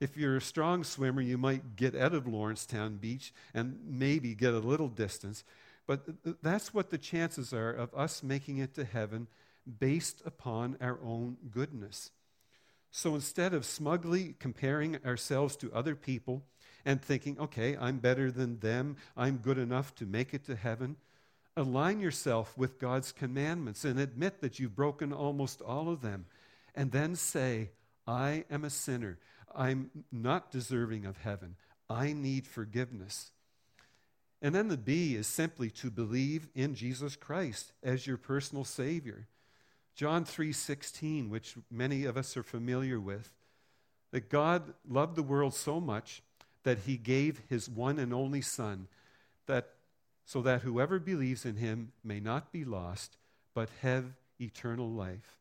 If 0.00 0.16
you're 0.16 0.36
a 0.36 0.40
strong 0.40 0.84
swimmer, 0.84 1.20
you 1.20 1.38
might 1.38 1.76
get 1.76 1.94
out 1.94 2.14
of 2.14 2.26
Lawrencetown 2.26 2.96
Beach 2.96 3.32
and 3.52 3.78
maybe 3.84 4.34
get 4.34 4.54
a 4.54 4.58
little 4.58 4.88
distance. 4.88 5.44
But 5.86 6.02
that's 6.42 6.72
what 6.72 6.90
the 6.90 6.98
chances 6.98 7.52
are 7.52 7.70
of 7.70 7.94
us 7.94 8.22
making 8.22 8.58
it 8.58 8.74
to 8.74 8.84
heaven 8.84 9.28
based 9.78 10.22
upon 10.24 10.76
our 10.80 10.98
own 11.02 11.36
goodness. 11.50 12.10
So 12.90 13.14
instead 13.14 13.54
of 13.54 13.64
smugly 13.64 14.34
comparing 14.38 14.98
ourselves 15.04 15.56
to 15.56 15.72
other 15.72 15.94
people 15.94 16.44
and 16.84 17.02
thinking, 17.02 17.38
okay, 17.40 17.76
I'm 17.76 17.98
better 17.98 18.30
than 18.30 18.60
them, 18.60 18.96
I'm 19.16 19.38
good 19.38 19.58
enough 19.58 19.94
to 19.96 20.06
make 20.06 20.32
it 20.32 20.44
to 20.44 20.54
heaven, 20.54 20.96
align 21.56 22.00
yourself 22.00 22.56
with 22.56 22.78
God's 22.78 23.12
commandments 23.12 23.84
and 23.84 23.98
admit 23.98 24.40
that 24.40 24.58
you've 24.58 24.74
broken 24.74 25.12
almost 25.12 25.60
all 25.60 25.88
of 25.88 26.00
them. 26.00 26.26
And 26.74 26.90
then 26.90 27.14
say, 27.14 27.70
I 28.06 28.44
am 28.50 28.64
a 28.64 28.70
sinner. 28.70 29.18
I'm 29.54 29.90
not 30.10 30.50
deserving 30.50 31.06
of 31.06 31.18
heaven. 31.18 31.56
I 31.88 32.12
need 32.12 32.46
forgiveness. 32.46 33.30
And 34.42 34.54
then 34.54 34.68
the 34.68 34.76
B 34.76 35.14
is 35.14 35.26
simply 35.26 35.70
to 35.70 35.90
believe 35.90 36.48
in 36.54 36.74
Jesus 36.74 37.16
Christ 37.16 37.72
as 37.82 38.06
your 38.06 38.16
personal 38.16 38.64
Savior. 38.64 39.28
John 39.94 40.24
3:16, 40.24 41.30
which 41.30 41.56
many 41.70 42.04
of 42.04 42.16
us 42.16 42.36
are 42.36 42.42
familiar 42.42 42.98
with, 42.98 43.30
that 44.10 44.28
God 44.28 44.74
loved 44.86 45.16
the 45.16 45.22
world 45.22 45.54
so 45.54 45.80
much 45.80 46.22
that 46.64 46.80
he 46.80 46.96
gave 46.96 47.42
his 47.48 47.68
one 47.68 47.98
and 47.98 48.12
only 48.12 48.40
son 48.40 48.88
that 49.46 49.74
so 50.24 50.40
that 50.42 50.62
whoever 50.62 50.98
believes 50.98 51.44
in 51.44 51.56
him 51.56 51.92
may 52.02 52.20
not 52.20 52.52
be 52.52 52.64
lost 52.64 53.16
but 53.54 53.68
have 53.82 54.04
eternal 54.40 54.90
life. 54.90 55.38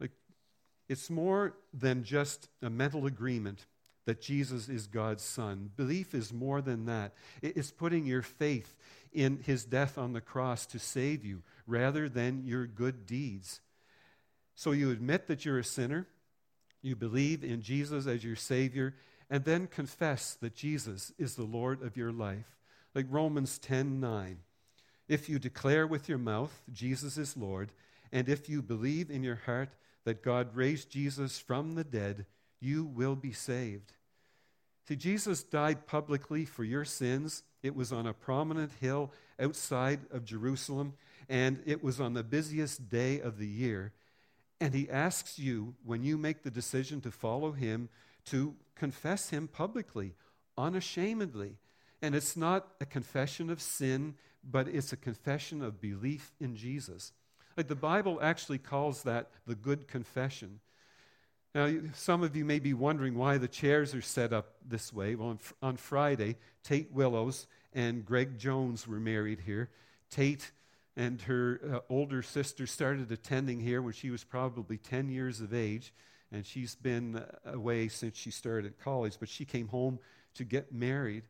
Like 0.00 0.12
it's 0.88 1.10
more 1.10 1.54
than 1.72 2.04
just 2.04 2.48
a 2.62 2.70
mental 2.70 3.06
agreement 3.06 3.66
that 4.04 4.20
Jesus 4.20 4.68
is 4.68 4.86
God's 4.86 5.22
Son. 5.22 5.70
Belief 5.76 6.14
is 6.14 6.32
more 6.32 6.60
than 6.60 6.86
that. 6.86 7.12
It's 7.40 7.70
putting 7.70 8.04
your 8.04 8.22
faith 8.22 8.74
in 9.12 9.38
his 9.44 9.64
death 9.64 9.96
on 9.98 10.12
the 10.12 10.20
cross 10.20 10.66
to 10.66 10.78
save 10.78 11.24
you 11.24 11.42
rather 11.66 12.08
than 12.08 12.44
your 12.44 12.66
good 12.66 13.06
deeds. 13.06 13.60
So 14.54 14.72
you 14.72 14.90
admit 14.90 15.28
that 15.28 15.44
you're 15.44 15.58
a 15.58 15.64
sinner, 15.64 16.06
you 16.82 16.96
believe 16.96 17.44
in 17.44 17.62
Jesus 17.62 18.06
as 18.06 18.24
your 18.24 18.36
Savior, 18.36 18.94
and 19.30 19.44
then 19.44 19.66
confess 19.66 20.34
that 20.40 20.54
Jesus 20.54 21.12
is 21.18 21.36
the 21.36 21.44
Lord 21.44 21.82
of 21.82 21.96
your 21.96 22.12
life. 22.12 22.56
Like 22.94 23.06
Romans 23.08 23.58
10 23.58 24.00
9. 24.00 24.38
If 25.08 25.28
you 25.28 25.38
declare 25.38 25.86
with 25.86 26.08
your 26.08 26.18
mouth 26.18 26.62
Jesus 26.72 27.18
is 27.18 27.36
Lord, 27.36 27.70
and 28.12 28.28
if 28.28 28.48
you 28.48 28.62
believe 28.62 29.10
in 29.10 29.22
your 29.22 29.40
heart 29.46 29.70
that 30.04 30.22
God 30.22 30.54
raised 30.54 30.90
Jesus 30.90 31.38
from 31.38 31.74
the 31.74 31.84
dead, 31.84 32.26
you 32.60 32.84
will 32.84 33.16
be 33.16 33.32
saved. 33.32 33.92
See, 34.88 34.96
Jesus 34.96 35.42
died 35.42 35.86
publicly 35.86 36.44
for 36.44 36.64
your 36.64 36.84
sins. 36.84 37.44
It 37.62 37.76
was 37.76 37.92
on 37.92 38.06
a 38.06 38.12
prominent 38.12 38.72
hill 38.80 39.12
outside 39.38 40.00
of 40.10 40.24
Jerusalem, 40.24 40.94
and 41.28 41.62
it 41.66 41.82
was 41.82 42.00
on 42.00 42.14
the 42.14 42.24
busiest 42.24 42.88
day 42.88 43.20
of 43.20 43.38
the 43.38 43.46
year. 43.46 43.92
And 44.60 44.74
he 44.74 44.90
asks 44.90 45.38
you, 45.38 45.74
when 45.84 46.02
you 46.02 46.18
make 46.18 46.42
the 46.42 46.50
decision 46.50 47.00
to 47.02 47.10
follow 47.10 47.52
him, 47.52 47.88
to 48.26 48.54
confess 48.74 49.30
him 49.30 49.48
publicly, 49.48 50.14
unashamedly. 50.58 51.58
And 52.02 52.14
it's 52.14 52.36
not 52.36 52.66
a 52.80 52.84
confession 52.84 53.48
of 53.48 53.62
sin, 53.62 54.14
but 54.44 54.68
it's 54.68 54.92
a 54.92 54.96
confession 54.96 55.62
of 55.62 55.80
belief 55.80 56.32
in 56.40 56.56
Jesus. 56.56 57.12
Like 57.56 57.68
the 57.68 57.76
Bible 57.76 58.18
actually 58.20 58.58
calls 58.58 59.04
that 59.04 59.30
the 59.46 59.54
good 59.54 59.86
confession. 59.86 60.60
Now, 61.54 61.70
some 61.94 62.22
of 62.22 62.34
you 62.34 62.44
may 62.44 62.58
be 62.58 62.72
wondering 62.74 63.14
why 63.14 63.38
the 63.38 63.48
chairs 63.48 63.94
are 63.94 64.02
set 64.02 64.32
up 64.32 64.54
this 64.66 64.92
way. 64.92 65.14
Well, 65.14 65.28
on, 65.28 65.38
on 65.62 65.76
Friday, 65.76 66.36
Tate 66.64 66.90
Willows 66.92 67.46
and 67.74 68.04
Greg 68.04 68.38
Jones 68.38 68.88
were 68.88 69.00
married 69.00 69.40
here. 69.40 69.70
Tate 70.10 70.50
and 70.96 71.20
her 71.22 71.60
uh, 71.72 71.92
older 71.92 72.22
sister 72.22 72.66
started 72.66 73.12
attending 73.12 73.60
here 73.60 73.80
when 73.82 73.92
she 73.92 74.10
was 74.10 74.24
probably 74.24 74.76
10 74.78 75.08
years 75.08 75.40
of 75.40 75.54
age, 75.54 75.92
and 76.30 76.44
she's 76.44 76.74
been 76.74 77.16
uh, 77.16 77.26
away 77.44 77.88
since 77.88 78.16
she 78.16 78.30
started 78.30 78.78
college, 78.82 79.16
but 79.20 79.28
she 79.28 79.44
came 79.44 79.68
home 79.68 79.98
to 80.34 80.44
get 80.44 80.72
married. 80.72 81.24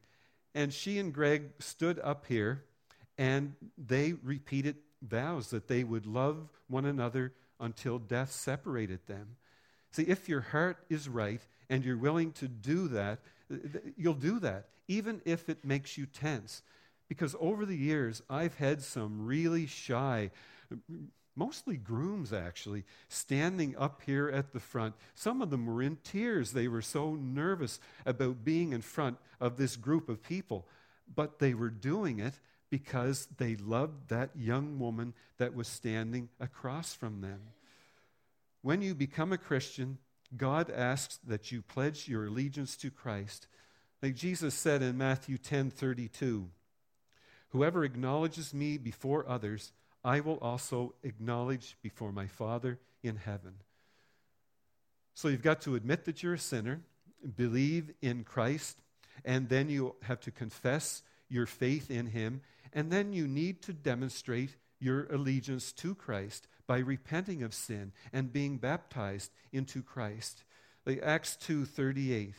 And 0.55 0.73
she 0.73 0.99
and 0.99 1.13
Greg 1.13 1.51
stood 1.59 1.99
up 2.01 2.27
here 2.27 2.65
and 3.19 3.55
they 3.79 4.13
repeated 4.13 4.77
vows 5.03 5.51
that 5.51 5.69
they 5.69 5.85
would 5.85 6.07
love 6.07 6.49
one 6.69 6.85
another 6.85 7.33
until 7.61 7.99
death 7.99 8.33
separated 8.33 9.07
them. 9.07 9.37
See, 9.91 10.05
if 10.05 10.29
your 10.29 10.41
heart 10.41 10.79
is 10.89 11.09
right 11.09 11.41
and 11.69 11.85
you're 11.85 11.97
willing 11.97 12.33
to 12.33 12.49
do 12.49 12.89
that, 12.89 13.21
you'll 13.97 14.15
do 14.15 14.39
that, 14.41 14.69
even 14.89 15.21
if 15.25 15.49
it 15.49 15.65
makes 15.65 15.99
you 15.99 16.07
tense. 16.07 16.63
Because 17.09 17.37
over 17.39 17.67
the 17.67 17.77
years, 17.77 18.23
I've 18.31 18.57
had 18.57 18.83
some 18.83 19.27
really 19.27 19.67
shy, 19.67 20.31
mostly 21.35 21.77
grooms 21.77 22.33
actually, 22.33 22.85
standing 23.09 23.77
up 23.77 24.03
here 24.05 24.29
at 24.29 24.53
the 24.53 24.61
front. 24.61 24.95
Some 25.15 25.43
of 25.43 25.51
them 25.51 25.67
were 25.67 25.83
in 25.83 25.99
tears. 26.05 26.53
They 26.53 26.69
were 26.69 26.83
so 26.83 27.15
nervous 27.15 27.81
about 28.05 28.45
being 28.45 28.73
in 28.73 28.83
front 28.83 29.19
of 29.41 29.57
this 29.57 29.77
group 29.77 30.09
of 30.09 30.23
people. 30.23 30.67
But 31.13 31.39
they 31.39 31.55
were 31.55 31.71
doing 31.71 32.19
it 32.19 32.35
because 32.71 33.29
they 33.37 33.57
loved 33.57 34.09
that 34.09 34.31
young 34.37 34.79
woman 34.79 35.15
that 35.39 35.55
was 35.55 35.69
standing 35.69 36.29
across 36.41 36.95
from 36.95 37.21
them. 37.21 37.41
When 38.63 38.81
you 38.81 38.95
become 38.95 39.33
a 39.33 39.39
Christian, 39.39 39.99
God 40.37 40.71
asks 40.71 41.19
that 41.27 41.53
you 41.53 41.63
pledge 41.63 42.09
your 42.09 42.27
allegiance 42.27 42.77
to 42.79 42.91
Christ. 42.91 43.47
Like 44.03 44.15
Jesus 44.15 44.55
said 44.55 44.83
in 44.83 44.97
Matthew 44.97 45.37
10 45.37 45.71
32, 45.71 46.49
Whoever 47.51 47.85
acknowledges 47.85 48.55
me 48.55 48.79
before 48.79 49.29
others, 49.29 49.73
I 50.05 50.21
will 50.21 50.39
also 50.39 50.95
acknowledge 51.03 51.77
before 51.83 52.13
my 52.13 52.27
Father 52.27 52.79
in 53.03 53.17
heaven. 53.17 53.55
So 55.15 55.29
you've 55.29 55.43
got 55.43 55.61
to 55.63 55.75
admit 55.75 56.05
that 56.07 56.23
you're 56.23 56.35
a 56.35 56.39
sinner, 56.39 56.81
believe 57.37 57.91
in 58.01 58.25
Christ, 58.25 58.79
and 59.25 59.49
then 59.49 59.69
you 59.69 59.95
have 60.03 60.21
to 60.21 60.31
confess 60.31 61.03
your 61.29 61.47
faith 61.47 61.91
in 61.91 62.07
Him, 62.07 62.41
and 62.73 62.91
then 62.91 63.13
you 63.13 63.29
need 63.29 63.63
to 63.63 63.73
demonstrate 63.73 64.57
your 64.81 65.07
allegiance 65.07 65.73
to 65.73 65.95
Christ 65.95 66.49
by 66.67 66.79
repenting 66.79 67.43
of 67.43 67.55
sin 67.55 67.93
and 68.13 68.33
being 68.33 68.57
baptized 68.57 69.31
into 69.53 69.83
Christ. 69.83 70.45
Like 70.85 71.01
Acts 71.03 71.37
2:38. 71.37 72.35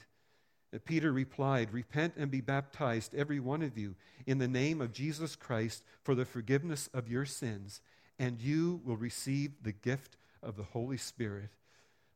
Peter 0.79 1.11
replied, 1.11 1.71
Repent 1.71 2.15
and 2.17 2.31
be 2.31 2.41
baptized, 2.41 3.13
every 3.13 3.39
one 3.39 3.61
of 3.61 3.77
you, 3.77 3.95
in 4.25 4.39
the 4.39 4.47
name 4.47 4.81
of 4.81 4.91
Jesus 4.91 5.35
Christ 5.35 5.83
for 6.03 6.15
the 6.15 6.25
forgiveness 6.25 6.89
of 6.93 7.07
your 7.07 7.25
sins, 7.25 7.81
and 8.17 8.41
you 8.41 8.81
will 8.83 8.97
receive 8.97 9.51
the 9.61 9.71
gift 9.71 10.17
of 10.41 10.55
the 10.55 10.63
Holy 10.63 10.97
Spirit. 10.97 11.49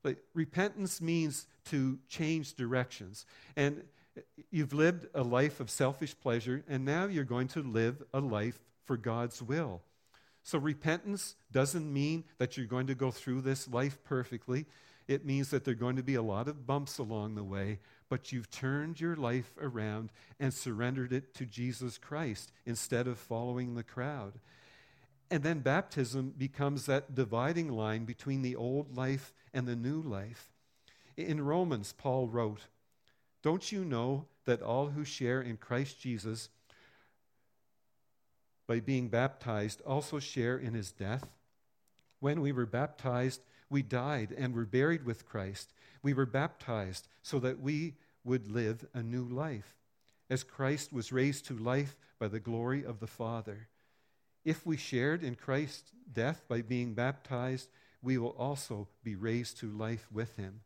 Like, 0.03 0.17
repentance 0.33 1.01
means 1.01 1.47
to 1.65 1.99
change 2.07 2.53
directions. 2.53 3.25
And 3.55 3.83
you've 4.51 4.73
lived 4.73 5.07
a 5.13 5.23
life 5.23 5.59
of 5.59 5.69
selfish 5.69 6.17
pleasure, 6.19 6.63
and 6.67 6.85
now 6.85 7.05
you're 7.05 7.23
going 7.23 7.47
to 7.49 7.61
live 7.61 8.01
a 8.13 8.19
life 8.19 8.59
for 8.85 8.97
God's 8.97 9.41
will. 9.41 9.81
So, 10.43 10.57
repentance 10.57 11.35
doesn't 11.51 11.91
mean 11.91 12.23
that 12.37 12.55
you're 12.55 12.67
going 12.67 12.87
to 12.87 12.95
go 12.95 13.11
through 13.11 13.41
this 13.41 13.67
life 13.67 14.01
perfectly. 14.05 14.65
It 15.07 15.25
means 15.25 15.49
that 15.49 15.65
there 15.65 15.73
are 15.73 15.75
going 15.75 15.97
to 15.97 16.03
be 16.03 16.15
a 16.15 16.21
lot 16.21 16.47
of 16.47 16.65
bumps 16.65 16.97
along 16.97 17.35
the 17.35 17.43
way, 17.43 17.79
but 18.09 18.31
you've 18.31 18.49
turned 18.49 18.99
your 18.99 19.15
life 19.15 19.51
around 19.59 20.11
and 20.39 20.53
surrendered 20.53 21.11
it 21.11 21.33
to 21.35 21.45
Jesus 21.45 21.97
Christ 21.97 22.51
instead 22.65 23.07
of 23.07 23.17
following 23.17 23.75
the 23.75 23.83
crowd. 23.83 24.33
And 25.29 25.43
then 25.43 25.59
baptism 25.59 26.33
becomes 26.37 26.85
that 26.85 27.13
dividing 27.13 27.69
line 27.69 28.05
between 28.05 28.41
the 28.41 28.55
old 28.55 28.95
life 28.95 29.33
and 29.53 29.67
the 29.67 29.75
new 29.75 30.01
life. 30.01 30.51
In 31.17 31.43
Romans, 31.43 31.93
Paul 31.97 32.27
wrote, 32.27 32.67
Don't 33.41 33.71
you 33.71 33.83
know 33.83 34.25
that 34.45 34.61
all 34.61 34.87
who 34.87 35.03
share 35.03 35.41
in 35.41 35.57
Christ 35.57 35.99
Jesus 35.99 36.49
by 38.67 38.79
being 38.79 39.09
baptized 39.09 39.81
also 39.85 40.19
share 40.19 40.57
in 40.57 40.73
his 40.73 40.91
death? 40.91 41.27
When 42.19 42.39
we 42.39 42.51
were 42.51 42.65
baptized, 42.65 43.41
we 43.69 43.81
died 43.81 44.33
and 44.37 44.55
were 44.55 44.65
buried 44.65 45.03
with 45.03 45.25
Christ. 45.25 45.73
We 46.03 46.13
were 46.13 46.25
baptized 46.25 47.07
so 47.21 47.39
that 47.39 47.59
we 47.59 47.95
would 48.23 48.49
live 48.49 48.85
a 48.93 49.01
new 49.01 49.23
life, 49.23 49.75
as 50.29 50.43
Christ 50.43 50.91
was 50.91 51.11
raised 51.11 51.45
to 51.47 51.57
life 51.57 51.95
by 52.19 52.27
the 52.27 52.39
glory 52.39 52.83
of 52.83 52.99
the 52.99 53.07
Father. 53.07 53.67
If 54.43 54.65
we 54.65 54.77
shared 54.77 55.23
in 55.23 55.35
Christ's 55.35 55.91
death 56.11 56.43
by 56.47 56.61
being 56.61 56.93
baptized, 56.93 57.69
we 58.01 58.17
will 58.17 58.35
also 58.37 58.87
be 59.03 59.15
raised 59.15 59.59
to 59.59 59.69
life 59.69 60.07
with 60.11 60.35
him. 60.35 60.61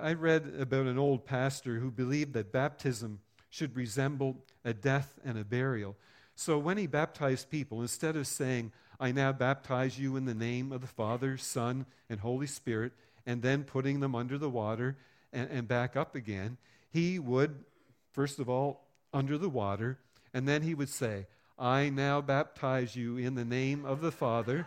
I 0.00 0.14
read 0.14 0.54
about 0.58 0.86
an 0.86 0.98
old 0.98 1.26
pastor 1.26 1.78
who 1.78 1.90
believed 1.90 2.32
that 2.32 2.52
baptism 2.52 3.20
should 3.50 3.76
resemble 3.76 4.44
a 4.64 4.74
death 4.74 5.18
and 5.24 5.38
a 5.38 5.44
burial. 5.44 5.96
So 6.34 6.58
when 6.58 6.76
he 6.76 6.86
baptized 6.86 7.50
people, 7.50 7.82
instead 7.82 8.16
of 8.16 8.26
saying, 8.26 8.72
I 8.98 9.12
now 9.12 9.32
baptize 9.32 9.98
you 9.98 10.16
in 10.16 10.24
the 10.24 10.34
name 10.34 10.72
of 10.72 10.80
the 10.80 10.86
Father, 10.86 11.36
Son, 11.36 11.86
and 12.10 12.20
Holy 12.20 12.46
Spirit, 12.46 12.92
and 13.26 13.42
then 13.42 13.64
putting 13.64 14.00
them 14.00 14.14
under 14.14 14.38
the 14.38 14.48
water 14.48 14.96
and, 15.32 15.50
and 15.50 15.68
back 15.68 15.96
up 15.96 16.14
again, 16.14 16.56
he 16.90 17.18
would, 17.18 17.64
first 18.12 18.38
of 18.38 18.48
all, 18.48 18.86
under 19.12 19.36
the 19.36 19.48
water, 19.48 19.98
And 20.36 20.46
then 20.46 20.60
he 20.60 20.74
would 20.74 20.90
say, 20.90 21.26
I 21.58 21.88
now 21.88 22.20
baptize 22.20 22.94
you 22.94 23.16
in 23.16 23.36
the 23.36 23.44
name 23.46 23.86
of 23.86 24.02
the 24.02 24.12
Father, 24.12 24.66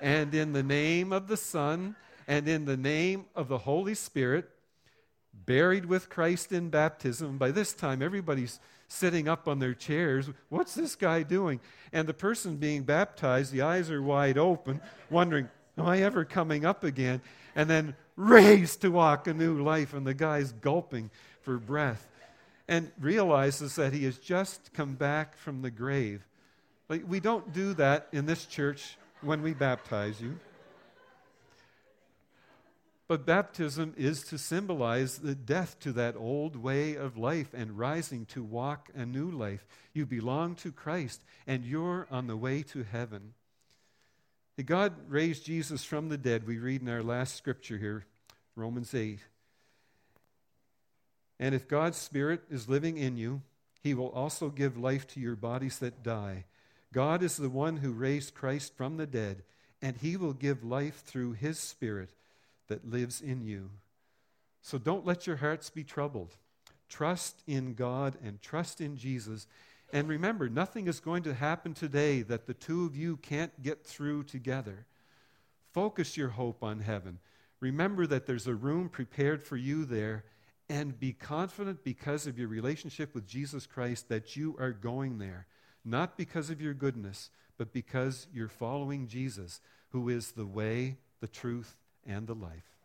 and 0.00 0.34
in 0.34 0.54
the 0.54 0.62
name 0.62 1.12
of 1.12 1.28
the 1.28 1.36
Son, 1.36 1.94
and 2.26 2.48
in 2.48 2.64
the 2.64 2.78
name 2.78 3.26
of 3.34 3.48
the 3.48 3.58
Holy 3.58 3.94
Spirit, 3.94 4.48
buried 5.34 5.84
with 5.84 6.08
Christ 6.08 6.52
in 6.52 6.70
baptism. 6.70 7.36
By 7.36 7.50
this 7.50 7.74
time, 7.74 8.00
everybody's 8.00 8.60
sitting 8.88 9.28
up 9.28 9.46
on 9.46 9.58
their 9.58 9.74
chairs. 9.74 10.30
What's 10.48 10.74
this 10.74 10.96
guy 10.96 11.22
doing? 11.22 11.60
And 11.92 12.08
the 12.08 12.14
person 12.14 12.56
being 12.56 12.84
baptized, 12.84 13.52
the 13.52 13.60
eyes 13.60 13.90
are 13.90 14.00
wide 14.00 14.38
open, 14.38 14.80
wondering, 15.10 15.50
Am 15.80 15.86
I 15.86 16.02
ever 16.02 16.26
coming 16.26 16.66
up 16.66 16.84
again? 16.84 17.22
And 17.56 17.68
then 17.70 17.96
raised 18.14 18.82
to 18.82 18.90
walk 18.90 19.26
a 19.26 19.32
new 19.32 19.62
life, 19.62 19.94
and 19.94 20.06
the 20.06 20.14
guy's 20.14 20.52
gulping 20.52 21.10
for 21.40 21.56
breath 21.56 22.06
and 22.68 22.92
realizes 23.00 23.76
that 23.76 23.94
he 23.94 24.04
has 24.04 24.18
just 24.18 24.72
come 24.74 24.94
back 24.94 25.36
from 25.36 25.62
the 25.62 25.70
grave. 25.70 26.26
Like, 26.88 27.02
we 27.08 27.18
don't 27.18 27.52
do 27.52 27.72
that 27.74 28.08
in 28.12 28.26
this 28.26 28.44
church 28.44 28.98
when 29.22 29.42
we 29.42 29.54
baptize 29.54 30.20
you. 30.20 30.38
But 33.08 33.26
baptism 33.26 33.94
is 33.96 34.22
to 34.24 34.38
symbolize 34.38 35.18
the 35.18 35.34
death 35.34 35.80
to 35.80 35.92
that 35.92 36.14
old 36.14 36.56
way 36.56 36.94
of 36.94 37.16
life 37.16 37.54
and 37.54 37.78
rising 37.78 38.26
to 38.26 38.42
walk 38.42 38.90
a 38.94 39.04
new 39.04 39.30
life. 39.30 39.66
You 39.94 40.06
belong 40.06 40.54
to 40.56 40.70
Christ 40.70 41.22
and 41.46 41.64
you're 41.64 42.06
on 42.10 42.28
the 42.28 42.36
way 42.36 42.62
to 42.64 42.84
heaven. 42.84 43.32
God 44.66 44.94
raised 45.08 45.44
Jesus 45.44 45.84
from 45.84 46.08
the 46.08 46.18
dead. 46.18 46.46
We 46.46 46.58
read 46.58 46.82
in 46.82 46.88
our 46.88 47.02
last 47.02 47.36
scripture 47.36 47.78
here, 47.78 48.04
Romans 48.56 48.94
8. 48.94 49.20
And 51.38 51.54
if 51.54 51.68
God's 51.68 51.96
Spirit 51.96 52.42
is 52.50 52.68
living 52.68 52.98
in 52.98 53.16
you, 53.16 53.42
he 53.82 53.94
will 53.94 54.10
also 54.10 54.50
give 54.50 54.76
life 54.76 55.06
to 55.08 55.20
your 55.20 55.36
bodies 55.36 55.78
that 55.78 56.02
die. 56.02 56.44
God 56.92 57.22
is 57.22 57.36
the 57.36 57.48
one 57.48 57.78
who 57.78 57.92
raised 57.92 58.34
Christ 58.34 58.76
from 58.76 58.96
the 58.96 59.06
dead, 59.06 59.42
and 59.80 59.96
he 59.96 60.16
will 60.16 60.34
give 60.34 60.64
life 60.64 61.02
through 61.04 61.32
his 61.32 61.58
Spirit 61.58 62.10
that 62.68 62.88
lives 62.88 63.20
in 63.20 63.42
you. 63.42 63.70
So 64.62 64.76
don't 64.76 65.06
let 65.06 65.26
your 65.26 65.36
hearts 65.36 65.70
be 65.70 65.84
troubled. 65.84 66.36
Trust 66.88 67.42
in 67.46 67.74
God 67.74 68.16
and 68.22 68.42
trust 68.42 68.80
in 68.80 68.96
Jesus. 68.96 69.46
And 69.92 70.08
remember, 70.08 70.48
nothing 70.48 70.86
is 70.86 71.00
going 71.00 71.24
to 71.24 71.34
happen 71.34 71.74
today 71.74 72.22
that 72.22 72.46
the 72.46 72.54
two 72.54 72.84
of 72.84 72.96
you 72.96 73.16
can't 73.16 73.62
get 73.62 73.84
through 73.84 74.24
together. 74.24 74.86
Focus 75.72 76.16
your 76.16 76.28
hope 76.28 76.62
on 76.62 76.80
heaven. 76.80 77.18
Remember 77.60 78.06
that 78.06 78.26
there's 78.26 78.46
a 78.46 78.54
room 78.54 78.88
prepared 78.88 79.42
for 79.42 79.56
you 79.56 79.84
there 79.84 80.24
and 80.68 80.98
be 80.98 81.12
confident 81.12 81.82
because 81.82 82.26
of 82.26 82.38
your 82.38 82.48
relationship 82.48 83.14
with 83.14 83.26
Jesus 83.26 83.66
Christ 83.66 84.08
that 84.08 84.36
you 84.36 84.56
are 84.58 84.70
going 84.70 85.18
there, 85.18 85.46
not 85.84 86.16
because 86.16 86.48
of 86.50 86.60
your 86.60 86.74
goodness, 86.74 87.30
but 87.58 87.72
because 87.72 88.28
you're 88.32 88.48
following 88.48 89.08
Jesus, 89.08 89.60
who 89.90 90.08
is 90.08 90.32
the 90.32 90.46
way, 90.46 90.98
the 91.20 91.28
truth, 91.28 91.76
and 92.06 92.26
the 92.26 92.34
life. 92.34 92.79